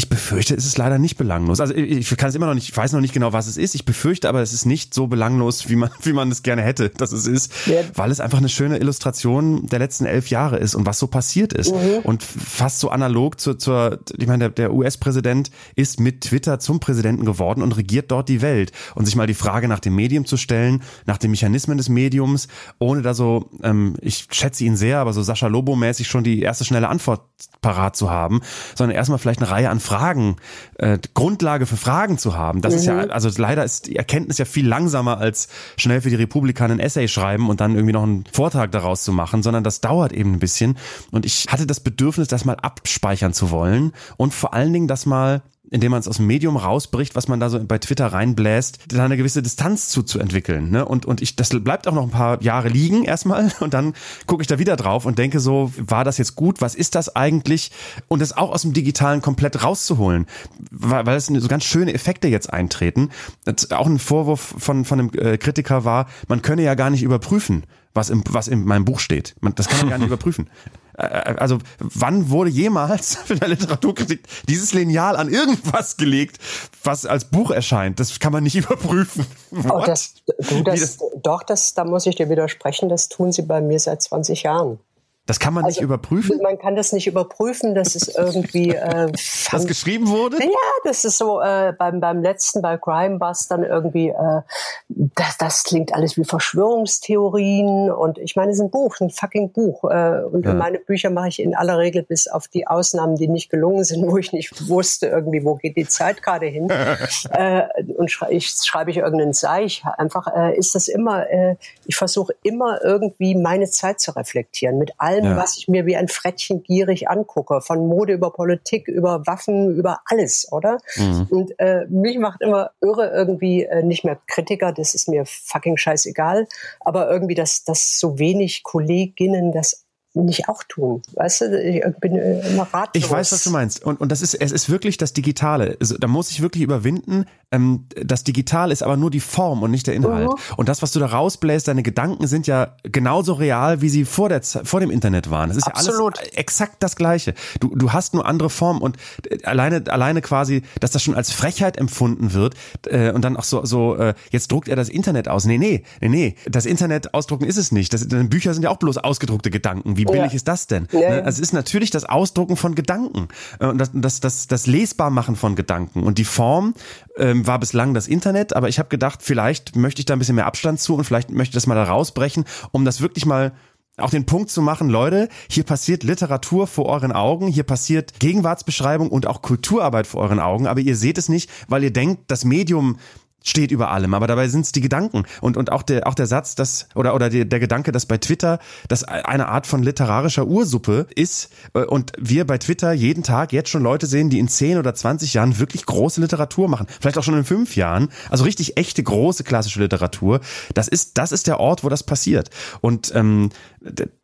[0.00, 1.60] ich befürchte, es ist leider nicht belanglos.
[1.60, 3.74] Also ich kann es immer noch nicht, ich weiß noch nicht genau, was es ist.
[3.74, 6.88] Ich befürchte aber, es ist nicht so belanglos, wie man, wie man es gerne hätte,
[6.88, 7.82] dass es ist, ja.
[7.94, 11.52] weil es einfach eine schöne Illustration der letzten elf Jahre ist und was so passiert
[11.52, 11.74] ist.
[11.74, 11.98] Mhm.
[12.02, 16.80] Und fast so analog zur, zur ich meine, der, der US-Präsident ist mit Twitter zum
[16.80, 18.72] Präsidenten geworden und regiert dort die Welt.
[18.94, 22.48] Und sich mal die Frage nach dem Medium zu stellen, nach den Mechanismen des Mediums,
[22.78, 26.64] ohne da so, ähm, ich schätze ihn sehr, aber so Sascha Lobo-mäßig schon die erste
[26.64, 27.20] schnelle Antwort
[27.60, 28.40] parat zu haben,
[28.74, 30.36] sondern erstmal vielleicht eine Reihe an Fragen,
[30.78, 32.60] äh, Grundlage für Fragen zu haben.
[32.60, 32.78] Das mhm.
[32.78, 33.10] ist ja, mhm.
[33.10, 37.08] also leider ist die Erkenntnis ja viel langsamer als schnell für die Republikaner ein Essay
[37.08, 40.38] schreiben und dann irgendwie noch einen Vortrag daraus zu machen, sondern das dauert eben ein
[40.38, 40.78] bisschen.
[41.10, 45.06] Und ich hatte das Bedürfnis, das mal abspeichern zu wollen und vor allen Dingen das
[45.06, 48.78] mal indem man es aus dem Medium rausbricht, was man da so bei Twitter reinbläst,
[48.88, 50.70] da eine gewisse Distanz zu, zu entwickeln.
[50.70, 50.84] Ne?
[50.84, 53.94] Und, und ich, das bleibt auch noch ein paar Jahre liegen erstmal und dann
[54.26, 56.60] gucke ich da wieder drauf und denke so, war das jetzt gut?
[56.60, 57.70] Was ist das eigentlich?
[58.08, 60.26] Und das auch aus dem Digitalen komplett rauszuholen,
[60.70, 63.10] weil, weil es so ganz schöne Effekte jetzt eintreten.
[63.44, 67.02] Das auch ein Vorwurf von, von einem äh, Kritiker war, man könne ja gar nicht
[67.02, 67.64] überprüfen,
[67.94, 69.34] was, im, was in meinem Buch steht.
[69.40, 70.48] Man, das kann man gar nicht überprüfen.
[70.94, 76.38] Also wann wurde jemals in der Literaturkritik dieses Lineal an irgendwas gelegt,
[76.84, 78.00] was als Buch erscheint?
[78.00, 79.24] Das kann man nicht überprüfen.
[79.68, 80.14] Oh, das,
[80.48, 82.88] du, das, das, doch, das, da muss ich dir widersprechen.
[82.88, 84.78] Das tun sie bei mir seit 20 Jahren.
[85.26, 86.40] Das kann man also, nicht überprüfen?
[86.42, 88.70] Man kann das nicht überprüfen, das ist irgendwie...
[88.70, 89.12] Äh,
[89.50, 90.42] Was geschrieben wurde?
[90.42, 90.50] Ja,
[90.84, 94.40] das ist so äh, beim, beim letzten, bei Crime Bus dann irgendwie, äh,
[94.88, 99.52] das, das klingt alles wie Verschwörungstheorien und ich meine, es ist ein Buch, ein fucking
[99.52, 100.54] Buch äh, und ja.
[100.54, 104.06] meine Bücher mache ich in aller Regel bis auf die Ausnahmen, die nicht gelungen sind,
[104.10, 106.68] wo ich nicht wusste irgendwie, wo geht die Zeit gerade hin
[107.30, 109.84] äh, und schrei ich, schreibe ich irgendeinen Seich.
[109.98, 111.56] Einfach äh, ist das immer, äh,
[111.86, 115.36] ich versuche immer irgendwie meine Zeit zu reflektieren mit all allem, ja.
[115.36, 117.60] was ich mir wie ein Frettchen gierig angucke.
[117.60, 120.78] Von Mode über Politik, über Waffen, über alles, oder?
[120.96, 121.26] Mhm.
[121.30, 125.76] Und äh, mich macht immer irre irgendwie äh, nicht mehr Kritiker, das ist mir fucking
[125.76, 126.46] scheißegal,
[126.80, 129.84] aber irgendwie, dass, dass so wenig Kolleginnen das
[130.14, 131.02] nicht auch tun.
[131.14, 133.04] Weißt du, ich bin immer ratlos.
[133.04, 133.84] Ich weiß, was du meinst.
[133.84, 135.76] Und, und das ist, es ist wirklich das Digitale.
[135.80, 137.26] Also, da muss ich wirklich überwinden.
[137.52, 140.28] Ähm, das Digital ist aber nur die Form und nicht der Inhalt.
[140.28, 144.04] Uh Und das, was du da rausbläst, deine Gedanken sind ja genauso real, wie sie
[144.04, 145.48] vor, der, vor dem Internet waren.
[145.48, 146.16] Das ist Absolut.
[146.16, 147.34] ja alles exakt das Gleiche.
[147.60, 148.96] Du, du hast nur andere Formen und
[149.28, 152.54] äh, alleine, alleine quasi, dass das schon als Frechheit empfunden wird
[152.86, 155.44] äh, und dann auch so, so äh, jetzt druckt er das Internet aus.
[155.44, 156.34] Nee, nee, nee, nee.
[156.48, 157.92] Das Internet ausdrucken ist es nicht.
[157.92, 160.36] Das, Bücher sind ja auch bloß ausgedruckte Gedanken wie billig ja.
[160.36, 160.88] ist das denn?
[160.92, 161.00] Ja.
[161.00, 161.24] Ne?
[161.24, 163.28] Also es ist natürlich das Ausdrucken von Gedanken
[163.58, 166.04] äh, und das, das, das, das Lesbarmachen von Gedanken.
[166.04, 166.74] Und die Form
[167.18, 170.36] ähm, war bislang das Internet, aber ich habe gedacht, vielleicht möchte ich da ein bisschen
[170.36, 173.52] mehr Abstand zu und vielleicht möchte ich das mal da rausbrechen, um das wirklich mal
[173.98, 179.10] auch den Punkt zu machen, Leute, hier passiert Literatur vor euren Augen, hier passiert Gegenwartsbeschreibung
[179.10, 182.46] und auch Kulturarbeit vor euren Augen, aber ihr seht es nicht, weil ihr denkt, das
[182.46, 182.96] Medium
[183.42, 185.24] steht über allem, aber dabei sind es die Gedanken.
[185.40, 188.18] Und und auch der auch der Satz, dass oder oder die, der Gedanke, dass bei
[188.18, 193.52] Twitter das eine Art von literarischer Ursuppe ist äh, und wir bei Twitter jeden Tag
[193.52, 197.18] jetzt schon Leute sehen, die in 10 oder 20 Jahren wirklich große Literatur machen, vielleicht
[197.18, 200.40] auch schon in fünf Jahren, also richtig echte große klassische Literatur.
[200.74, 202.50] Das ist das ist der Ort, wo das passiert.
[202.80, 203.50] Und ähm,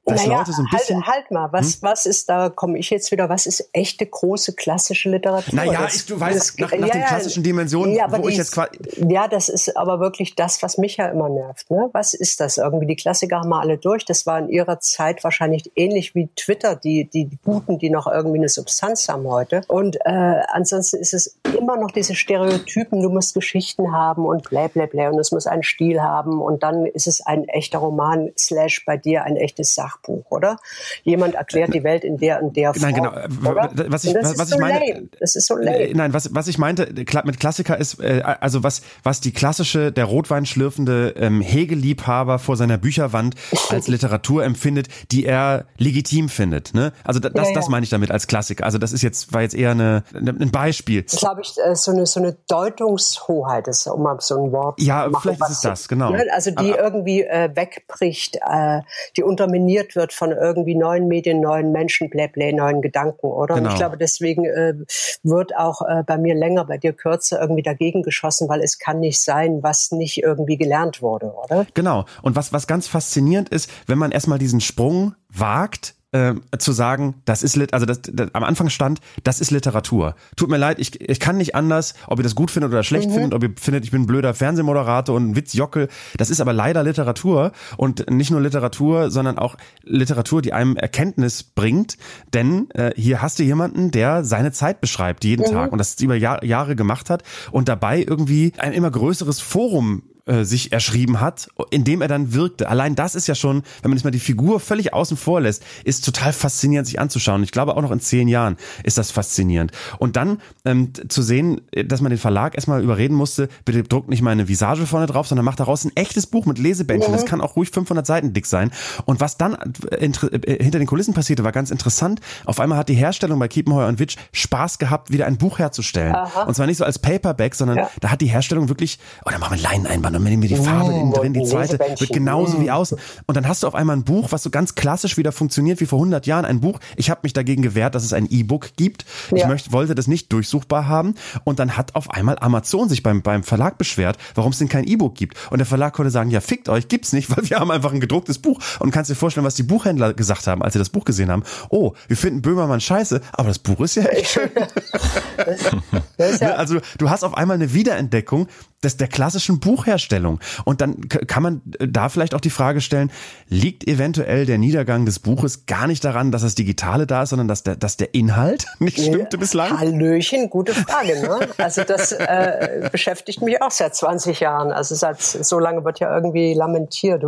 [0.06, 1.06] dass naja, Leute so ein bisschen.
[1.06, 1.78] Halt, halt mal, was, hm?
[1.82, 5.54] was ist da, komme ich jetzt wieder, was ist echte große klassische Literatur?
[5.54, 8.36] Naja, das, ich, du weißt, das, nach, nach ja, den klassischen Dimensionen, ja, wo ich
[8.36, 8.70] jetzt quasi.
[9.08, 11.70] Ja, das ist aber wirklich das, was mich ja immer nervt.
[11.70, 11.88] Ne?
[11.92, 12.86] Was ist das irgendwie?
[12.86, 14.04] Die Klassiker haben wir alle durch.
[14.04, 18.38] Das war in ihrer Zeit wahrscheinlich ähnlich wie Twitter, die, die Guten, die noch irgendwie
[18.38, 19.62] eine Substanz haben heute.
[19.66, 24.68] Und äh, ansonsten ist es immer noch diese Stereotypen, du musst Geschichten haben und blä
[24.68, 28.30] blä blä und es muss einen Stil haben und dann ist es ein echter Roman,
[28.38, 30.58] slash bei dir ein echtes Sach Sachbuch, oder?
[31.04, 32.82] Jemand erklärt die Welt in der und der Form.
[32.82, 33.10] Nein, genau.
[33.50, 33.70] Oder?
[33.88, 35.08] Was ich, was, was so ich meine, lame.
[35.20, 35.92] das ist so lame.
[35.94, 36.92] Nein, was, was ich meinte
[37.24, 42.78] mit Klassiker ist, äh, also was, was die klassische, der Rotweinschlürfende ähm, Hegeliebhaber vor seiner
[42.78, 43.34] Bücherwand
[43.70, 46.74] als Literatur empfindet, die er legitim findet.
[46.74, 46.92] Ne?
[47.04, 47.54] Also das, ja, ja.
[47.54, 48.64] das meine ich damit als Klassiker.
[48.64, 51.02] Also das ist jetzt, war jetzt eher eine, ein Beispiel.
[51.02, 54.80] Das glaube ich, äh, so eine, so eine Deutungshoheit ist, um mal so ein Wort
[54.80, 56.10] Ja, vielleicht ist es das, genau.
[56.10, 56.26] Ne?
[56.32, 58.80] Also die Aber, irgendwie äh, wegbricht, äh,
[59.16, 63.54] die unterminiert dominiert wird von irgendwie neuen Medien, neuen Menschen, Bläblä, neuen Gedanken, oder?
[63.56, 63.66] Genau.
[63.66, 64.74] Und ich glaube, deswegen äh,
[65.22, 69.00] wird auch äh, bei mir länger, bei dir kürzer irgendwie dagegen geschossen, weil es kann
[69.00, 71.66] nicht sein, was nicht irgendwie gelernt wurde, oder?
[71.74, 72.04] Genau.
[72.22, 77.14] Und was, was ganz faszinierend ist, wenn man erstmal diesen Sprung wagt, äh, zu sagen,
[77.24, 80.14] das ist also das, das, am Anfang stand, das ist Literatur.
[80.36, 83.08] Tut mir leid, ich, ich kann nicht anders, ob ihr das gut findet oder schlecht
[83.08, 83.14] mhm.
[83.14, 85.88] findet, ob ihr findet, ich bin ein blöder Fernsehmoderator und ein Witzjockel.
[86.16, 91.42] Das ist aber leider Literatur und nicht nur Literatur, sondern auch Literatur, die einem Erkenntnis
[91.42, 91.96] bringt.
[92.32, 95.52] Denn äh, hier hast du jemanden, der seine Zeit beschreibt jeden mhm.
[95.52, 100.02] Tag und das über Jahr, Jahre gemacht hat und dabei irgendwie ein immer größeres Forum
[100.26, 102.68] äh, sich erschrieben hat, in dem er dann wirkte.
[102.68, 105.62] Allein das ist ja schon, wenn man jetzt mal die Figur völlig außen vor lässt,
[105.84, 107.44] ist total faszinierend sich anzuschauen.
[107.44, 109.70] Ich glaube auch noch in zehn Jahren ist das faszinierend.
[109.98, 114.20] Und dann ähm, zu sehen, dass man den Verlag erstmal überreden musste, bitte druckt nicht
[114.20, 117.12] mal eine Visage vorne drauf, sondern macht daraus ein echtes Buch mit Lesebändchen.
[117.12, 118.72] Das kann auch ruhig 500 Seiten dick sein.
[119.04, 119.54] Und was dann
[119.90, 122.20] äh, äh, hinter den Kulissen passierte, war ganz interessant.
[122.46, 126.16] Auf einmal hat die Herstellung bei Kiepenheuer und Witsch Spaß gehabt, wieder ein Buch herzustellen.
[126.16, 126.42] Aha.
[126.42, 127.90] Und zwar nicht so als Paperback, sondern ja.
[128.00, 130.92] da hat die Herstellung wirklich, oh, dann machen wir Leineneinband dann nehmen wir die Farbe
[130.92, 132.98] innen drin, die zweite wird genauso wie außen.
[133.26, 135.86] Und dann hast du auf einmal ein Buch, was so ganz klassisch wieder funktioniert wie
[135.86, 136.44] vor 100 Jahren.
[136.44, 136.80] Ein Buch.
[136.96, 139.04] Ich habe mich dagegen gewehrt, dass es ein E-Book gibt.
[139.30, 139.38] Ja.
[139.38, 141.14] Ich möchte, wollte das nicht durchsuchbar haben.
[141.44, 144.84] Und dann hat auf einmal Amazon sich beim, beim Verlag beschwert, warum es denn kein
[144.84, 145.36] E-Book gibt.
[145.50, 148.00] Und der Verlag konnte sagen, ja, fickt euch, gibt's nicht, weil wir haben einfach ein
[148.00, 148.60] gedrucktes Buch.
[148.78, 151.42] Und kannst dir vorstellen, was die Buchhändler gesagt haben, als sie das Buch gesehen haben.
[151.68, 154.50] Oh, wir finden Böhmermann scheiße, aber das Buch ist ja echt schön.
[156.56, 158.48] also du hast auf einmal eine Wiederentdeckung
[158.82, 159.60] des, der klassischen
[160.06, 160.40] Buchherstellung.
[160.64, 163.10] Und dann kann man äh, da vielleicht auch die Frage stellen,
[163.48, 167.48] liegt eventuell der Niedergang des Buches gar nicht daran, dass das Digitale da ist, sondern
[167.48, 169.78] dass der, dass der Inhalt nicht stimmte bislang?
[169.78, 171.20] Hallöchen, gute Frage.
[171.20, 171.48] Ne?
[171.58, 174.72] Also das äh, beschäftigt mich auch seit 20 Jahren.
[174.72, 177.22] Also seit so lange wird ja irgendwie lamentiert,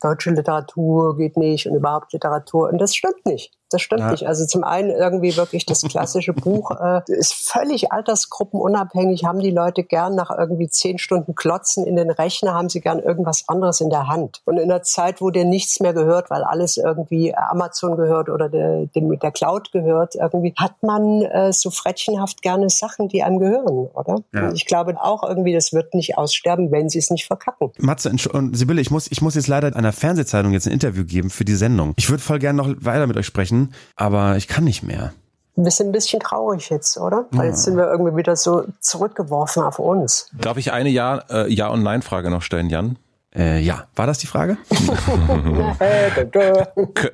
[0.00, 2.68] deutsche Literatur geht nicht und überhaupt Literatur.
[2.70, 3.52] Und das stimmt nicht.
[3.72, 4.10] Das stimmt Ja.
[4.10, 4.26] nicht.
[4.26, 9.24] Also zum einen irgendwie wirklich das klassische Buch äh, ist völlig altersgruppenunabhängig.
[9.24, 12.98] Haben die Leute gern nach irgendwie zehn Stunden Klotzen in den Rechner, haben sie gern
[12.98, 14.42] irgendwas anderes in der Hand.
[14.44, 18.48] Und in einer Zeit, wo dir nichts mehr gehört, weil alles irgendwie Amazon gehört oder
[18.48, 23.38] der, dem, der Cloud gehört, irgendwie hat man äh, so frettchenhaft gerne Sachen, die einem
[23.38, 24.16] gehören, oder?
[24.32, 24.52] Ja.
[24.52, 27.70] Ich glaube auch irgendwie, das wird nicht aussterben, wenn sie es nicht verkacken.
[27.78, 31.30] Matze und Sibylle, ich muss, ich muss jetzt leider einer Fernsehzeitung jetzt ein Interview geben
[31.30, 31.94] für die Sendung.
[31.96, 33.61] Ich würde voll gerne noch weiter mit euch sprechen,
[33.96, 35.12] aber ich kann nicht mehr.
[35.54, 37.26] Wir sind ein bisschen traurig jetzt, oder?
[37.30, 40.30] Weil jetzt sind wir irgendwie wieder so zurückgeworfen auf uns.
[40.32, 42.98] Darf ich eine Ja, äh, Ja- und Nein-Frage noch stellen, Jan?
[43.34, 44.56] Äh, ja, war das die Frage?
[46.32, 47.10] Kö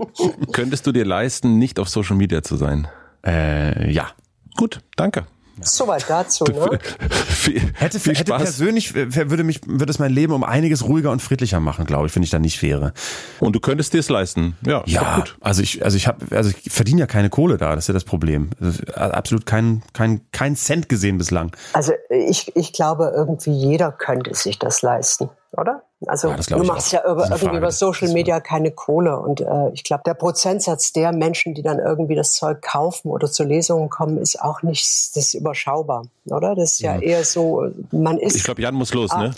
[0.53, 2.89] könntest du dir leisten, nicht auf Social Media zu sein?
[3.27, 4.09] äh, ja.
[4.57, 5.27] Gut, danke.
[5.63, 6.79] Soweit dazu, ne?
[7.29, 8.43] viel, Hätte, viel hätte Spaß.
[8.43, 12.15] persönlich, würde mich, würde es mein Leben um einiges ruhiger und friedlicher machen, glaube ich,
[12.15, 12.93] wenn ich da nicht wäre.
[13.41, 14.57] Und du könntest dir es leisten.
[14.65, 15.37] Ja, Ja, gut.
[15.41, 17.95] also ich, also ich habe, also ich verdiene ja keine Kohle da, das ist ja
[17.95, 18.51] das Problem.
[18.61, 21.57] Ist absolut kein, kein, kein Cent gesehen bislang.
[21.73, 25.83] Also ich, ich glaube, irgendwie jeder könnte sich das leisten, oder?
[26.07, 29.19] Also Ja, du machst ja über, irgendwie Frage über Social Media keine Kohle.
[29.19, 33.31] Und äh, ich glaube, der Prozentsatz der Menschen, die dann irgendwie das Zeug kaufen oder
[33.31, 34.85] zu Lesungen kommen, ist auch nicht
[35.17, 36.55] das ist überschaubar, oder?
[36.55, 38.37] Das ist ja, eher so, man ist.
[38.37, 39.23] Ich glaube, Jan muss los, Ah.
[39.23, 39.35] ne?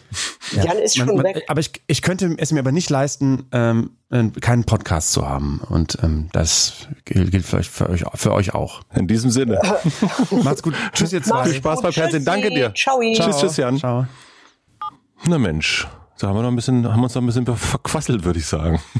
[0.52, 1.44] Jan ist schon Man, man, weg.
[1.48, 5.60] aber ich, ich könnte es mir aber nicht leisten, ähm, äh, keinen Podcast zu haben.
[5.70, 8.80] Und ähm, das gilt, gilt für, euch, für, euch, für euch auch.
[8.94, 9.60] In diesem Sinne.
[10.30, 10.74] Macht's gut.
[10.92, 11.44] Tschüss zwei.
[11.44, 12.24] Viel Spaß beim Fernsehen.
[12.24, 12.74] Danke dir.
[12.74, 13.00] Ciao.
[13.00, 13.78] Tschüss, tschüss, Jan.
[13.78, 14.06] Ciao.
[15.26, 15.86] Na Mensch,
[16.20, 18.80] da haben wir noch ein bisschen, haben uns noch ein bisschen verquasselt, würde ich sagen.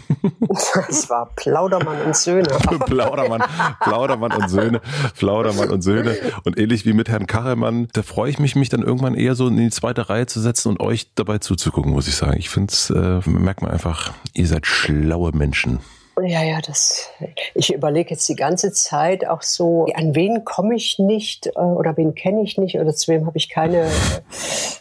[0.88, 2.48] Das war Plaudermann und Söhne.
[2.86, 3.42] Plaudermann,
[3.80, 4.80] Plaudermann und Söhne,
[5.16, 6.16] Plaudermann und Söhne.
[6.44, 9.46] Und ähnlich wie mit Herrn Kachelmann, da freue ich mich, mich dann irgendwann eher so
[9.46, 12.36] in die zweite Reihe zu setzen und euch dabei zuzugucken, muss ich sagen.
[12.36, 15.78] Ich finde es, äh, merkt man einfach, ihr seid schlaue Menschen.
[16.22, 17.08] Ja, ja, das.
[17.54, 21.96] Ich überlege jetzt die ganze Zeit auch so, an wen komme ich nicht äh, oder
[21.96, 23.90] wen kenne ich nicht oder zu wem habe ich keine äh,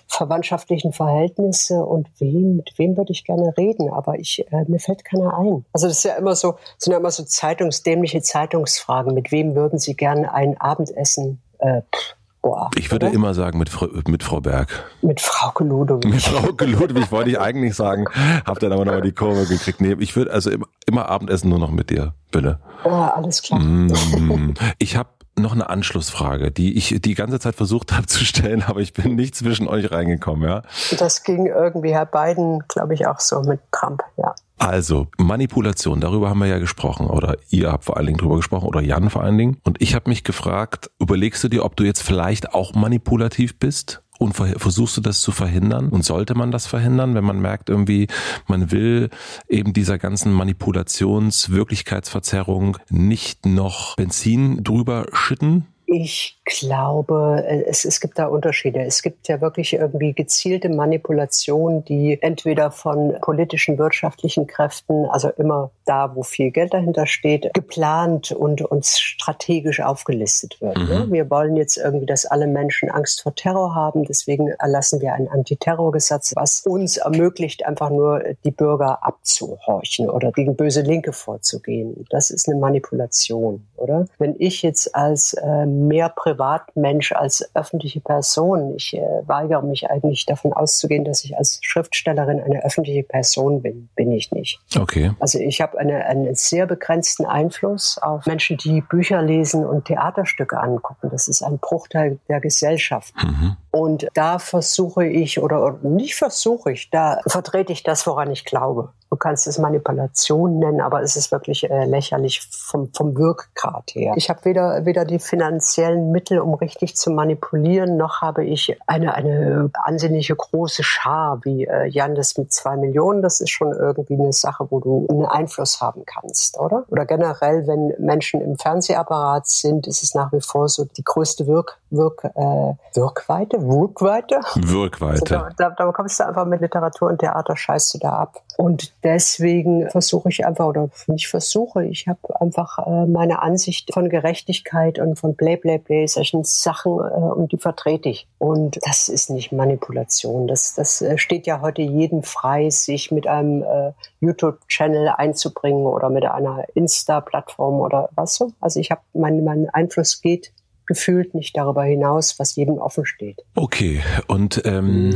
[0.08, 5.06] verwandtschaftlichen Verhältnisse und wem, mit wem würde ich gerne reden, aber ich, äh, mir fällt
[5.06, 5.66] keiner ein.
[5.72, 9.14] Also das ist ja immer so, sind ja immer so zeitungsdämliche Zeitungsfragen.
[9.14, 11.42] Mit wem würden Sie gerne ein Abendessen?
[11.60, 13.16] Äh, pff, boah, Ich würde oder?
[13.16, 14.70] immer sagen mit Frau, mit Frau Berg.
[15.02, 16.06] mit Frau Ludowig.
[16.12, 18.06] Mit Frau Ludwig wollte ich eigentlich sagen,
[18.46, 19.82] hab dann aber nochmal die Kurve gekriegt.
[19.82, 22.60] Nee, ich würde also immer, immer Abendessen nur noch mit dir, bitte.
[22.84, 23.60] Ah, alles klar.
[23.60, 24.54] Mm.
[24.80, 28.82] Ich habe noch eine Anschlussfrage, die ich die ganze Zeit versucht habe zu stellen, aber
[28.82, 30.64] ich bin nicht zwischen euch reingekommen, ja.
[30.98, 34.36] Das ging irgendwie Herr Biden, glaube ich, auch so mit Trump, ja.
[34.60, 37.08] Also, Manipulation, darüber haben wir ja gesprochen.
[37.08, 39.58] Oder ihr habt vor allen Dingen drüber gesprochen, oder Jan vor allen Dingen.
[39.64, 44.04] Und ich habe mich gefragt, überlegst du dir, ob du jetzt vielleicht auch manipulativ bist?
[44.18, 45.88] Und ver- versuchst du das zu verhindern?
[45.88, 48.08] Und sollte man das verhindern, wenn man merkt irgendwie,
[48.48, 49.10] man will
[49.48, 55.68] eben dieser ganzen Manipulations-Wirklichkeitsverzerrung nicht noch Benzin drüber schütten?
[55.86, 58.82] Ich glaube, äh, es, es gibt da Unterschiede.
[58.82, 65.72] Es gibt ja wirklich irgendwie gezielte Manipulation, die entweder von politischen, wirtschaftlichen Kräften, also immer
[65.86, 70.78] da, wo viel Geld dahinter steht, geplant und uns strategisch aufgelistet wird.
[70.78, 70.88] Mhm.
[70.88, 71.08] Ne?
[71.10, 74.04] Wir wollen jetzt irgendwie, dass alle Menschen Angst vor Terror haben.
[74.04, 80.56] Deswegen erlassen wir ein Antiterrorgesetz, was uns ermöglicht, einfach nur die Bürger abzuhorchen oder gegen
[80.56, 82.06] böse Linke vorzugehen.
[82.10, 84.06] Das ist eine Manipulation, oder?
[84.18, 86.10] Wenn ich jetzt als äh, mehr
[86.40, 92.40] Privatmensch als öffentliche Person, ich äh, weigere mich eigentlich davon auszugehen, dass ich als Schriftstellerin
[92.40, 93.90] eine öffentliche Person bin.
[93.96, 94.62] Bin ich nicht.
[94.78, 95.12] Okay.
[95.20, 100.58] Also ich habe eine, einen sehr begrenzten Einfluss auf Menschen, die Bücher lesen und Theaterstücke
[100.60, 101.10] angucken.
[101.12, 103.14] Das ist ein Bruchteil der Gesellschaft.
[103.22, 103.58] Mhm.
[103.72, 108.90] Und da versuche ich, oder, nicht versuche ich, da vertrete ich das, woran ich glaube.
[109.12, 114.14] Du kannst es Manipulation nennen, aber es ist wirklich äh, lächerlich vom, vom Wirkgrad her.
[114.16, 119.16] Ich habe weder, weder die finanziellen Mittel, um richtig zu manipulieren, noch habe ich eine,
[119.16, 123.24] eine ansehnliche große Schar wie äh, Jan das mit zwei Millionen.
[123.24, 126.86] Das ist schon irgendwie eine Sache, wo du einen Einfluss haben kannst, oder?
[126.90, 131.48] Oder generell, wenn Menschen im Fernsehapparat sind, ist es nach wie vor so die größte
[131.48, 134.40] Wirk, Wirk, äh, Wirkweite, Wirkweite.
[134.56, 135.24] Wirkweite.
[135.26, 138.42] Da, da, da kommst du einfach mit Literatur und Theater, scheißt du da ab.
[138.58, 144.10] Und deswegen versuche ich einfach, oder nicht versuche, ich habe einfach äh, meine Ansicht von
[144.10, 148.28] Gerechtigkeit und von Blä, Blä, Blä, solchen Sachen, äh, und die vertrete ich.
[148.38, 150.48] Und das ist nicht Manipulation.
[150.48, 156.10] Das, das äh, steht ja heute jedem frei, sich mit einem äh, YouTube-Channel einzubringen oder
[156.10, 158.52] mit einer Insta-Plattform oder was so.
[158.60, 160.52] Also ich habe, mein, mein Einfluss geht
[160.90, 163.44] gefühlt nicht darüber hinaus, was jedem offen steht.
[163.56, 165.16] Okay, und ähm,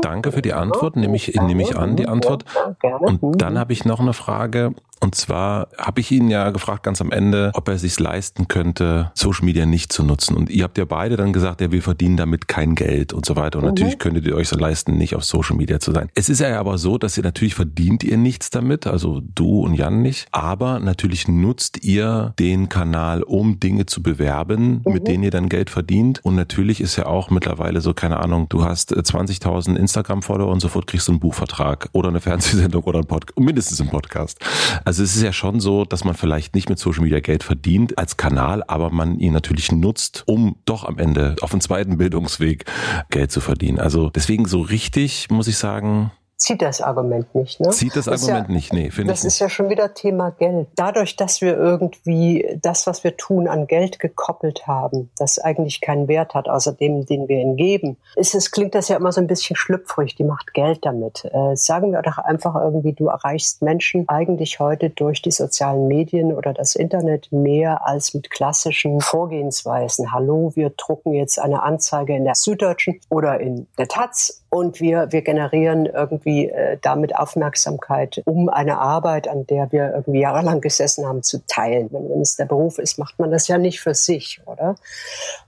[0.00, 2.44] danke für die Antwort, nehme ich, nehme ich an, die Antwort.
[2.82, 2.96] Ja.
[2.96, 3.36] Und Mhm.
[3.38, 4.74] dann habe ich noch eine Frage.
[5.02, 9.10] Und zwar habe ich ihn ja gefragt ganz am Ende, ob er sich leisten könnte,
[9.14, 10.36] Social Media nicht zu nutzen.
[10.36, 13.34] Und ihr habt ja beide dann gesagt, ja, wir verdienen damit kein Geld und so
[13.34, 13.58] weiter.
[13.58, 13.70] Und mhm.
[13.70, 16.08] natürlich könntet ihr euch so leisten, nicht auf Social Media zu sein.
[16.14, 19.74] Es ist ja aber so, dass ihr natürlich verdient ihr nichts damit, also du und
[19.74, 20.28] Jan nicht.
[20.30, 24.92] Aber natürlich nutzt ihr den Kanal, um Dinge zu bewerben, mhm.
[24.92, 26.20] mit denen ihr dann Geld verdient.
[26.22, 30.86] Und natürlich ist ja auch mittlerweile so, keine Ahnung, du hast 20.000 Instagram-Follower und sofort
[30.86, 34.38] kriegst du einen Buchvertrag oder eine Fernsehsendung oder einen Podcast, mindestens einen Podcast.
[34.84, 37.98] Also es ist ja schon so, dass man vielleicht nicht mit Social Media Geld verdient
[37.98, 42.64] als Kanal, aber man ihn natürlich nutzt, um doch am Ende auf dem zweiten Bildungsweg
[43.10, 43.78] Geld zu verdienen.
[43.78, 46.10] Also deswegen so richtig, muss ich sagen,
[46.42, 47.60] zieht das Argument nicht.
[47.60, 47.70] Ne?
[47.70, 49.20] Zieht das, Argument ja, nicht, nee, finde ich.
[49.20, 50.68] Das ist ja schon wieder Thema Geld.
[50.74, 56.08] Dadurch, dass wir irgendwie das, was wir tun, an Geld gekoppelt haben, das eigentlich keinen
[56.08, 59.20] Wert hat, außer dem, den wir ihnen geben, ist es, klingt das ja immer so
[59.20, 61.24] ein bisschen schlüpfrig, die macht Geld damit.
[61.26, 66.34] Äh, sagen wir doch einfach irgendwie, du erreichst Menschen eigentlich heute durch die sozialen Medien
[66.34, 70.12] oder das Internet mehr als mit klassischen Vorgehensweisen.
[70.12, 75.12] Hallo, wir drucken jetzt eine Anzeige in der Süddeutschen oder in der Taz und wir,
[75.12, 81.06] wir generieren irgendwie äh, damit Aufmerksamkeit, um eine Arbeit, an der wir irgendwie jahrelang gesessen
[81.06, 81.88] haben, zu teilen.
[81.92, 84.74] Wenn, wenn es der Beruf ist, macht man das ja nicht für sich, oder?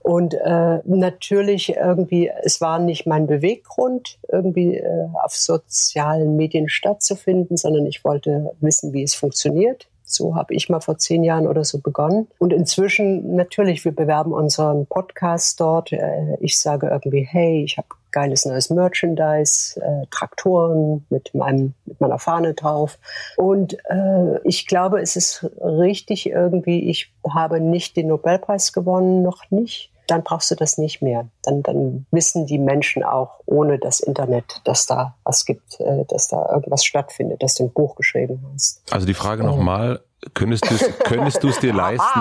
[0.01, 7.57] Und äh, natürlich irgendwie, es war nicht mein Beweggrund, irgendwie äh, auf sozialen Medien stattzufinden,
[7.57, 9.87] sondern ich wollte wissen, wie es funktioniert.
[10.05, 12.27] So habe ich mal vor zehn Jahren oder so begonnen.
[12.37, 15.91] Und inzwischen natürlich, wir bewerben unseren Podcast dort.
[15.91, 21.99] Äh, ich sage irgendwie, hey, ich habe geiles neues Merchandise, äh, Traktoren mit meinem mit
[21.99, 22.97] meiner Fahne drauf.
[23.35, 26.89] Und äh, ich glaube, es ist richtig irgendwie.
[26.89, 31.27] Ich habe nicht den Nobelpreis gewonnen, noch nicht dann brauchst du das nicht mehr.
[31.43, 36.27] Dann, dann wissen die Menschen auch ohne das Internet, dass da was gibt, äh, dass
[36.27, 38.81] da irgendwas stattfindet, dass du ein Buch geschrieben hast.
[38.91, 40.01] Also die Frage nochmal,
[40.33, 42.19] Könntest du könntest es dir leisten?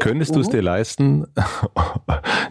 [0.00, 1.26] Könntest du es dir leisten,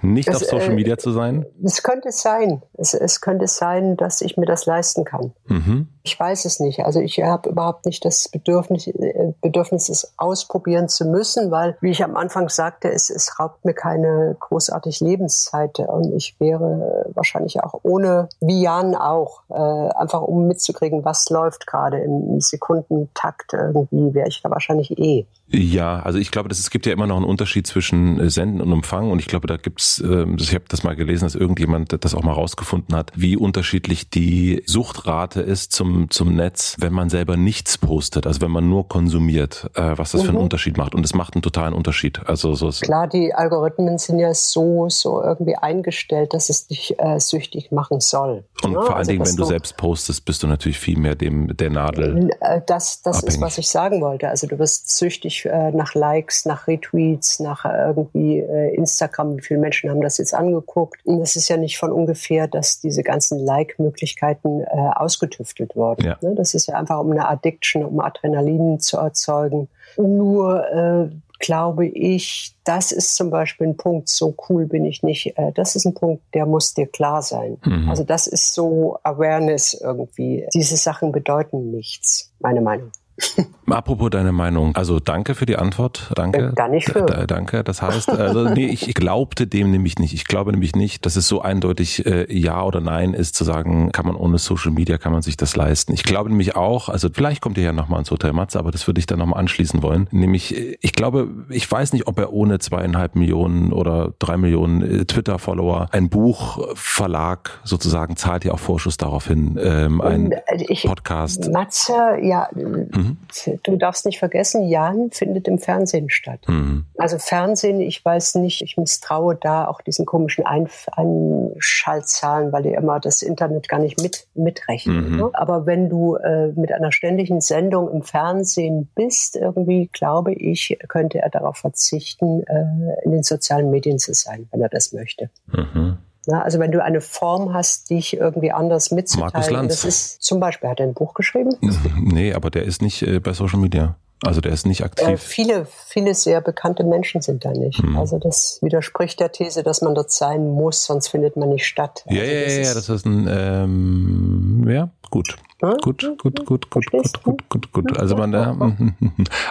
[0.01, 1.45] nicht das, auf Social äh, Media zu sein?
[1.64, 2.64] Es könnte sein.
[2.74, 5.34] Es, es könnte sein, dass ich mir das leisten kann.
[5.45, 5.89] Mhm.
[6.01, 6.86] Ich weiß es nicht.
[6.86, 11.91] Also ich habe überhaupt nicht das Bedürfnis, äh, Bedürfnis, es ausprobieren zu müssen, weil, wie
[11.91, 17.61] ich am Anfang sagte, es, es raubt mir keine großartig Lebenszeit und ich wäre wahrscheinlich
[17.64, 24.14] auch ohne, wie Jan auch, äh, einfach um mitzukriegen, was läuft gerade im Sekundentakt irgendwie,
[24.14, 24.62] wäre ich da wahrscheinlich
[24.97, 25.26] eh.
[25.56, 28.60] Ja, also ich glaube, dass es gibt ja immer noch einen Unterschied zwischen äh, Senden
[28.60, 32.04] und Empfangen und ich glaube, da gibt's, äh, ich habe das mal gelesen, dass irgendjemand
[32.04, 37.12] das auch mal rausgefunden hat, wie unterschiedlich die Suchtrate ist zum zum Netz, wenn man
[37.12, 40.26] selber nichts postet, also wenn man nur konsumiert, äh, was das mhm.
[40.26, 40.43] für einen mhm.
[40.45, 42.22] Unterschied macht und es macht einen totalen Unterschied.
[42.26, 47.20] Also so klar, die Algorithmen sind ja so so irgendwie eingestellt, dass es dich äh,
[47.20, 48.43] süchtig machen soll.
[48.64, 51.14] Und ja, vor allen also, Dingen, wenn du selbst postest, bist du natürlich viel mehr
[51.14, 52.32] dem der Nadel.
[52.39, 53.36] Äh, das das abhängig.
[53.36, 54.30] ist was ich sagen wollte.
[54.30, 59.37] Also du wirst süchtig äh, nach Likes, nach Retweets, nach äh, irgendwie äh, Instagram.
[59.37, 61.05] Wie viele Menschen haben das jetzt angeguckt?
[61.05, 66.05] Und es ist ja nicht von ungefähr, dass diese ganzen Like-Möglichkeiten äh, ausgetüftelt wurden.
[66.05, 66.17] Ja.
[66.21, 66.35] Ne?
[66.35, 69.69] Das ist ja einfach um eine Addiction, um Adrenalin zu erzeugen.
[69.97, 71.09] Nur äh,
[71.43, 75.37] glaube ich, das ist zum Beispiel ein Punkt, so cool bin ich nicht.
[75.37, 77.57] Äh, das ist ein Punkt, der muss dir klar sein.
[77.65, 77.89] Mhm.
[77.89, 80.47] Also das ist so Awareness irgendwie.
[80.53, 82.91] Diese Sachen bedeuten nichts, meine Meinung.
[83.68, 84.76] Apropos deine Meinung.
[84.76, 86.11] Also danke für die Antwort.
[86.16, 86.51] Danke.
[86.55, 87.05] Gar nicht für.
[87.05, 87.64] D danke.
[87.64, 90.14] Das heißt, also nee, ich glaubte dem nämlich nicht.
[90.14, 93.91] Ich glaube nämlich nicht, dass es so eindeutig äh, Ja oder Nein ist, zu sagen,
[93.91, 95.93] kann man ohne Social Media, kann man sich das leisten.
[95.93, 98.88] Ich glaube nämlich auch, also vielleicht kommt ihr ja nochmal ins Hotel Matze, aber das
[98.88, 100.07] würde ich dann nochmal anschließen wollen.
[100.11, 104.82] Nämlich, äh, ich glaube, ich weiß nicht, ob er ohne zweieinhalb Millionen oder drei Millionen
[104.82, 110.84] äh, Twitter-Follower ein Buchverlag sozusagen zahlt ja auch Vorschuss darauf hin, ähm, ein äh, ich,
[110.84, 111.51] Podcast.
[111.51, 113.18] Matze, ja, mhm
[113.62, 116.41] du darfst nicht vergessen, Jan findet im Fernsehen statt.
[116.47, 116.86] Mhm.
[116.97, 122.74] Also Fernsehen, ich weiß nicht, ich misstraue da auch diesen komischen Ein Einschaltzahlen, weil die
[122.74, 125.12] immer das Internet gar nicht mit, mitrechnen.
[125.12, 125.18] Mhm.
[125.18, 125.30] Ne?
[125.34, 131.20] Aber wenn du äh, mit einer ständigen Sendung im Fernsehen bist, irgendwie glaube ich, könnte
[131.20, 135.30] er darauf verzichten, äh, in den sozialen Medien zu sein, wenn er das möchte.
[135.47, 135.97] Mhm.
[136.26, 139.32] Na, also wenn du eine Form hast, dich irgendwie anders mitzuteilen.
[139.34, 139.82] Markus Lanz.
[139.82, 141.55] Das ist zum Beispiel, hat er ein Buch geschrieben?
[141.99, 143.95] Nee, aber der ist nicht äh, bei Social Media.
[144.24, 145.07] Also der ist nicht aktiv.
[145.07, 147.80] Äh, viele, viele sehr bekannte Menschen sind da nicht.
[147.80, 147.97] Hm.
[147.97, 152.05] Also das widerspricht der These, dass man dort sein muss, sonst findet man nicht statt.
[152.07, 155.36] Ja, also ja, ja, das ist ein, ähm, ja, gut.
[155.64, 155.78] Hm?
[155.82, 157.97] Gut, gut, gut, gut, gut, gut, gut, gut.
[157.97, 158.53] Also man da.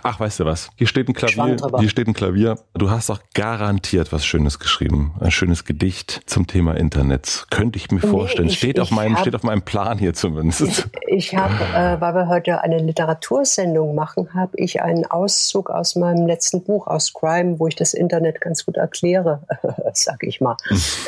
[0.03, 0.69] Ach, weißt du was?
[0.77, 1.57] Hier steht ein Klavier.
[1.79, 2.59] Hier steht ein Klavier.
[2.75, 5.15] Du hast doch garantiert was Schönes geschrieben.
[5.21, 7.47] Ein schönes Gedicht zum Thema Internet.
[7.51, 8.49] Könnte ich mir vorstellen.
[8.49, 10.91] Nee, ich, steht auf meinem, hab, steht auf meinem Plan hier zumindest.
[11.07, 15.97] Ich, ich habe, äh, weil wir heute eine Literatursendung machen, habe ich einen Auszug aus
[15.97, 19.45] meinem letzten Buch aus Crime, wo ich das Internet ganz gut erkläre,
[19.95, 20.59] sag ich mal,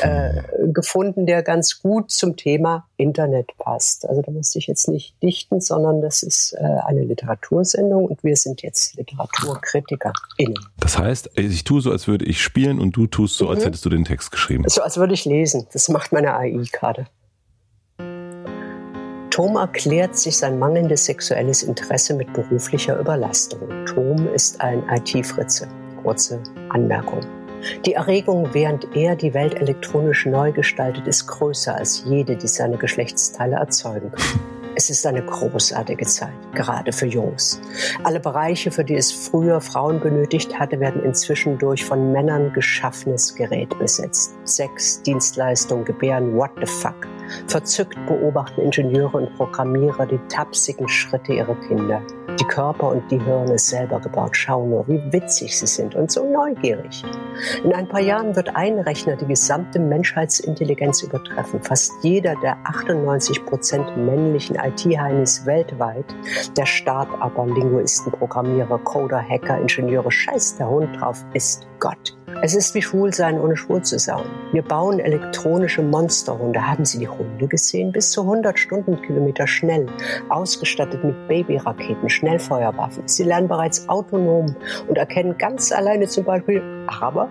[0.01, 0.41] äh,
[0.73, 4.09] gefunden, der ganz gut zum Thema Internet passt.
[4.09, 8.23] Also da musste ich jetzt nicht nicht dichten, sondern das ist äh, eine Literatursendung und
[8.23, 10.57] wir sind jetzt LiteraturkritikerInnen.
[10.79, 13.65] Das heißt, ich tue so, als würde ich spielen und du tust so, als mhm.
[13.65, 14.63] hättest du den Text geschrieben.
[14.67, 15.67] So, als würde ich lesen.
[15.73, 17.07] Das macht meine AI gerade.
[19.29, 23.67] Tom erklärt sich sein mangelndes sexuelles Interesse mit beruflicher Überlastung.
[23.85, 25.67] Tom ist ein IT-Fritze.
[26.01, 27.19] Kurze Anmerkung.
[27.85, 32.77] Die Erregung, während er die Welt elektronisch neu gestaltet, ist größer als jede, die seine
[32.77, 34.64] Geschlechtsteile erzeugen können.
[34.77, 37.61] Es ist eine großartige Zeit, gerade für Jungs.
[38.03, 43.33] Alle Bereiche, für die es früher Frauen benötigt hatte, werden inzwischen durch von Männern geschaffenes
[43.35, 44.35] Gerät besetzt.
[44.43, 47.07] Sex, Dienstleistung, Gebären, what the fuck.
[47.47, 52.01] Verzückt beobachten Ingenieure und Programmierer die tapsigen Schritte ihrer Kinder.
[52.39, 54.35] Die Körper und die Hirne selber gebaut.
[54.35, 57.03] Schau nur, wie witzig sie sind und so neugierig.
[57.63, 61.63] In ein paar Jahren wird ein Rechner die gesamte Menschheitsintelligenz übertreffen.
[61.63, 66.05] Fast jeder der 98 Prozent männlichen IT-Heinis weltweit,
[66.57, 72.15] der Start-Upper, Linguisten, Programmierer, Coder, Hacker, Ingenieure, scheiß der Hund drauf, ist Gott.
[72.41, 74.25] Es ist wie Schwulsein ohne schwul zu sein.
[74.51, 76.67] Wir bauen elektronische Monsterhunde.
[76.67, 77.91] Haben Sie die Hunde gesehen?
[77.91, 79.87] Bis zu 100 Stundenkilometer schnell,
[80.29, 83.07] ausgestattet mit Babyraketen, Schnellfeuerwaffen.
[83.07, 84.55] Sie lernen bereits autonom
[84.87, 87.29] und erkennen ganz alleine zum Beispiel aber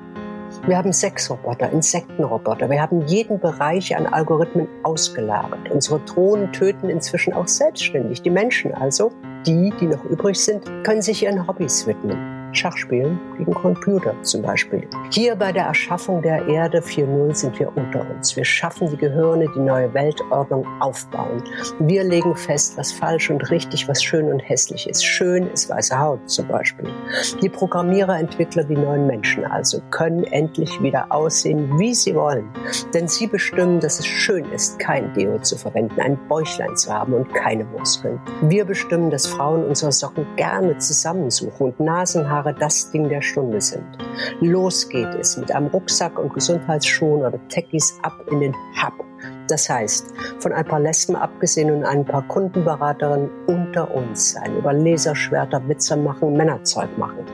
[0.67, 2.71] wir haben Sexroboter, Insektenroboter.
[2.71, 5.71] Wir haben jeden Bereich an Algorithmen ausgelagert.
[5.71, 8.23] Unsere Drohnen töten inzwischen auch selbstständig.
[8.23, 9.13] Die Menschen also,
[9.47, 12.34] die, die noch übrig sind, können sich ihren Hobbys widmen.
[12.55, 14.87] Schachspielen gegen Computer zum Beispiel.
[15.11, 18.37] Hier bei der Erschaffung der Erde 4.0 sind wir unter uns.
[18.37, 21.43] Wir schaffen die Gehirne, die neue Weltordnung aufbauen.
[21.79, 25.05] Wir legen fest, was falsch und richtig, was schön und hässlich ist.
[25.05, 26.89] Schön ist weiße Haut zum Beispiel.
[27.43, 32.49] Die Programmierer, Entwickler, die neuen Menschen also können endlich wieder aussehen, wie sie wollen.
[32.93, 37.15] Denn sie bestimmen, dass es schön ist, kein Deo zu verwenden, ein Bäuchlein zu haben
[37.15, 38.21] und keine Muskeln.
[38.43, 43.61] Wir bestimmen, dass Frauen unsere Socken gerne zusammensuchen und Nasenhaare Jahre das Ding der Stunde
[43.61, 43.85] sind.
[44.41, 49.05] Los geht es mit einem Rucksack und Gesundheitsschuhen oder Techies ab in den Hub.
[49.49, 50.07] Das heißt,
[50.39, 55.97] von ein paar Lesben abgesehen und ein paar Kundenberaterinnen unter uns sein, über Laserschwerter Witze
[55.97, 57.25] machen, Männerzeug machen.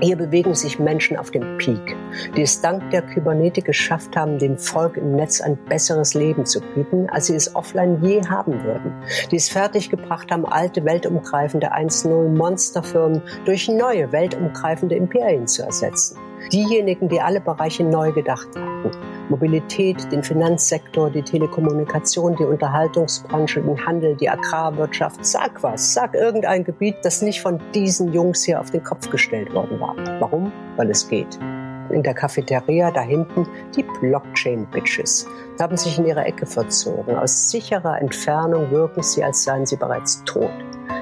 [0.00, 1.96] Hier bewegen sich Menschen auf dem Peak,
[2.36, 6.60] die es dank der Kybernetik geschafft haben, dem Volk im Netz ein besseres Leben zu
[6.74, 8.92] bieten, als sie es offline je haben würden.
[9.30, 16.18] Die es fertiggebracht haben, alte weltumgreifende 1.0 Monsterfirmen durch neue weltumgreifende Imperien zu ersetzen.
[16.52, 18.90] Diejenigen, die alle Bereiche neu gedacht hatten.
[19.28, 25.24] Mobilität, den Finanzsektor, die Telekommunikation, die Unterhaltungsbranche, den Handel, die Agrarwirtschaft.
[25.24, 29.52] Sag was, sag irgendein Gebiet, das nicht von diesen Jungs hier auf den Kopf gestellt
[29.54, 29.96] worden war.
[30.20, 30.52] Warum?
[30.76, 31.38] Weil es geht.
[31.90, 35.26] In der Cafeteria da hinten die Blockchain-Bitches
[35.60, 37.16] haben sich in ihre Ecke verzogen.
[37.16, 40.50] Aus sicherer Entfernung wirken sie, als seien sie bereits tot.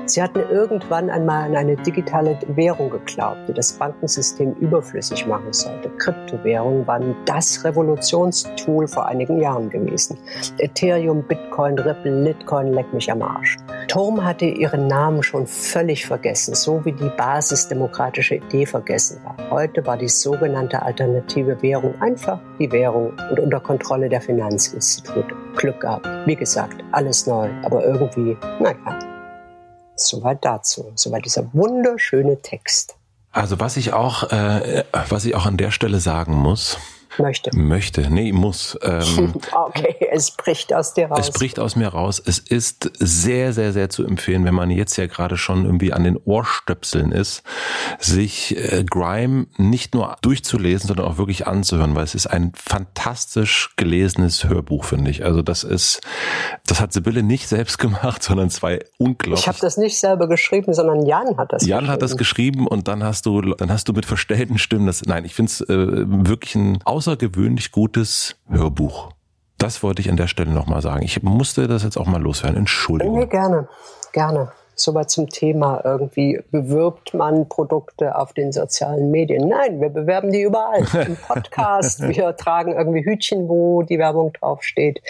[0.06, 5.90] Sie hatten irgendwann einmal an eine digitale Währung geglaubt, die das Bankensystem überflüssig machen sollte.
[5.98, 10.18] Kryptowährungen waren das Revolutionstool vor einigen Jahren gewesen.
[10.58, 13.56] Ethereum, Bitcoin, Ripple, Litecoin, leck mich am Arsch.
[13.88, 19.36] Turm hatte ihren Namen schon völlig vergessen, so wie die basisdemokratische Idee vergessen war.
[19.50, 25.34] Heute war die sogenannte alternative Währung einfach die Währung und unter Kontrolle der Finanzinstitute.
[25.56, 26.06] Glück gehabt.
[26.26, 28.98] Wie gesagt, alles neu, aber irgendwie, naja,
[29.94, 30.92] Soweit dazu.
[30.94, 32.96] Soweit dieser wunderschöne Text.
[33.30, 36.78] Also was ich auch, äh, was ich auch an der Stelle sagen muss,
[37.18, 37.56] Möchte.
[37.56, 38.78] Möchte, nee, muss.
[38.82, 41.28] Ähm, okay, es bricht aus dir raus.
[41.28, 42.22] Es bricht aus mir raus.
[42.24, 46.04] Es ist sehr, sehr, sehr zu empfehlen, wenn man jetzt ja gerade schon irgendwie an
[46.04, 47.42] den Ohrstöpseln ist,
[47.98, 53.74] sich äh, Grime nicht nur durchzulesen, sondern auch wirklich anzuhören, weil es ist ein fantastisch
[53.76, 55.24] gelesenes Hörbuch, finde ich.
[55.24, 56.00] Also das ist,
[56.66, 59.40] das hat Sibylle nicht selbst gemacht, sondern zwei unglaublich.
[59.40, 61.66] Ich habe das nicht selber geschrieben, sondern Jan hat das.
[61.66, 61.92] Jan geschrieben.
[61.92, 65.02] hat das geschrieben und dann hast du, dann hast du mit verstellten Stimmen das.
[65.02, 69.10] Nein, ich finde es äh, wirklich ein Aus außergewöhnlich gutes Hörbuch.
[69.58, 71.02] Das wollte ich an der Stelle nochmal sagen.
[71.02, 72.56] Ich musste das jetzt auch mal loswerden.
[72.56, 73.18] Entschuldigung.
[73.18, 73.68] Nee, gerne,
[74.12, 74.52] gerne.
[74.76, 79.48] Soweit zum Thema irgendwie bewirbt man Produkte auf den sozialen Medien.
[79.48, 80.86] Nein, wir bewerben die überall.
[81.06, 85.02] Im Podcast, wir tragen irgendwie Hütchen, wo die Werbung draufsteht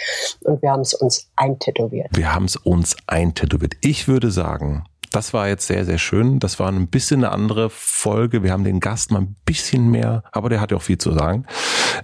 [0.45, 2.07] und wir haben es uns eintätowiert.
[2.13, 3.73] Wir haben es uns eintätowiert.
[3.81, 6.39] Ich würde sagen, das war jetzt sehr, sehr schön.
[6.39, 8.41] Das war ein bisschen eine andere Folge.
[8.41, 11.11] Wir haben den Gast mal ein bisschen mehr, aber der hat ja auch viel zu
[11.11, 11.45] sagen,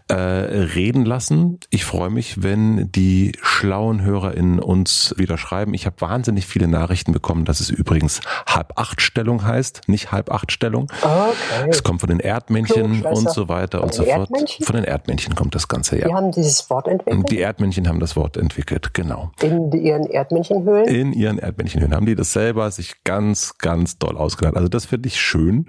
[0.07, 1.59] äh, reden lassen.
[1.69, 5.73] Ich freue mich, wenn die schlauen HörerInnen uns wieder schreiben.
[5.73, 10.31] Ich habe wahnsinnig viele Nachrichten bekommen, dass es übrigens halb acht Stellung heißt, nicht halb
[10.31, 10.91] acht Stellung.
[11.01, 11.69] Okay.
[11.69, 14.29] Es kommt von den Erdmännchen und so weiter und so fort.
[14.61, 16.07] Von den Erdmännchen kommt das Ganze, ja.
[16.07, 17.29] Die haben dieses Wort entwickelt?
[17.31, 19.31] Die Erdmännchen haben das Wort entwickelt, genau.
[19.41, 20.87] In ihren Erdmännchenhöhlen?
[20.87, 24.55] In ihren Erdmännchenhöhlen haben die das selber sich ganz, ganz doll ausgedacht.
[24.55, 25.67] Also das finde ich schön.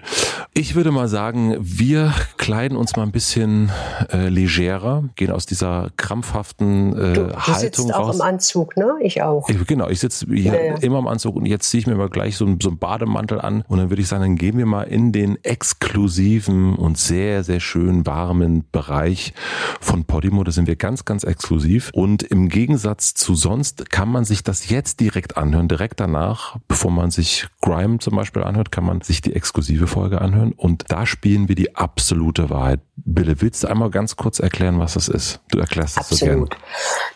[0.53, 3.71] Ich würde mal sagen, wir kleiden uns mal ein bisschen
[4.11, 8.95] äh, legerer, gehen aus dieser krampfhaften äh, du, du Haltung sitzt auch im Anzug, ne?
[9.01, 9.47] Ich auch.
[9.49, 10.75] Ich, genau, ich sitze ja, ja.
[10.75, 13.63] immer im Anzug und jetzt ziehe ich mir mal gleich so, so einen Bademantel an
[13.67, 17.59] und dann würde ich sagen, dann gehen wir mal in den exklusiven und sehr, sehr
[17.59, 19.33] schön warmen Bereich
[19.79, 20.43] von Podimo.
[20.43, 24.69] Da sind wir ganz, ganz exklusiv und im Gegensatz zu sonst kann man sich das
[24.69, 29.01] jetzt direkt anhören, direkt danach, bevor man sich sich Grime zum Beispiel anhört, kann man
[29.01, 30.53] sich die exklusive Folge anhören.
[30.53, 32.81] Und da spielen wir die absolute Wahrheit.
[32.95, 35.39] Bille, willst du einmal ganz kurz erklären, was das ist?
[35.49, 36.47] Du erklärst es so gerne.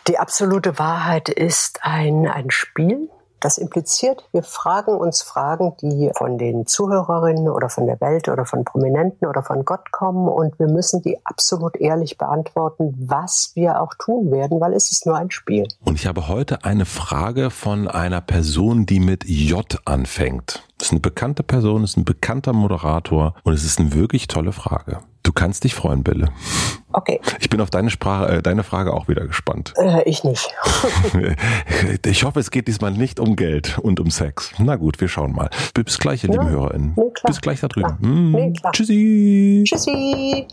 [0.06, 3.08] Die absolute Wahrheit ist ein, ein Spiel,
[3.40, 8.44] das impliziert, wir fragen uns Fragen, die von den Zuhörerinnen oder von der Welt oder
[8.46, 13.80] von Prominenten oder von Gott kommen und wir müssen die absolut ehrlich beantworten, was wir
[13.80, 15.68] auch tun werden, weil es ist nur ein Spiel.
[15.84, 20.62] Und ich habe heute eine Frage von einer Person, die mit J anfängt.
[20.78, 24.52] Das ist eine bekannte Person, ist ein bekannter Moderator und es ist eine wirklich tolle
[24.52, 24.98] Frage.
[25.22, 26.28] Du kannst dich freuen, Bille.
[26.92, 27.20] Okay.
[27.40, 29.72] Ich bin auf deine, Sprache, äh, deine Frage auch wieder gespannt.
[29.76, 30.54] Äh, ich nicht.
[32.06, 34.52] ich hoffe, es geht diesmal nicht um Geld und um Sex.
[34.58, 35.50] Na gut, wir schauen mal.
[35.74, 36.92] Bis gleich, ihr ja, lieben HörerInnen.
[36.94, 37.98] Nee, Bis gleich da drüben.
[38.00, 39.64] Hm, nee, tschüssi.
[39.66, 40.46] Tschüssi.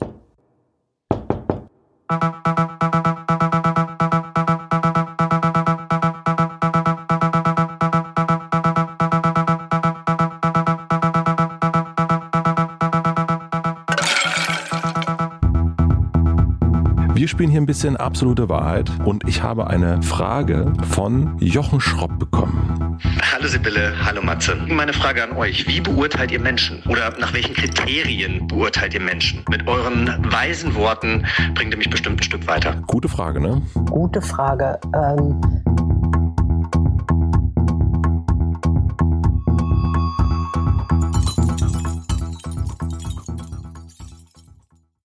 [17.34, 23.00] Spielen hier ein bisschen absolute Wahrheit und ich habe eine Frage von Jochen Schropp bekommen.
[23.34, 24.56] Hallo Sibylle, hallo Matze.
[24.68, 26.84] Meine Frage an euch, wie beurteilt ihr Menschen?
[26.88, 29.44] Oder nach welchen Kriterien beurteilt ihr Menschen?
[29.50, 31.26] Mit euren weisen Worten
[31.56, 32.76] bringt ihr mich bestimmt ein Stück weiter.
[32.86, 33.64] Gute Frage, ne?
[33.90, 34.80] Gute Frage.
[34.94, 35.42] Ähm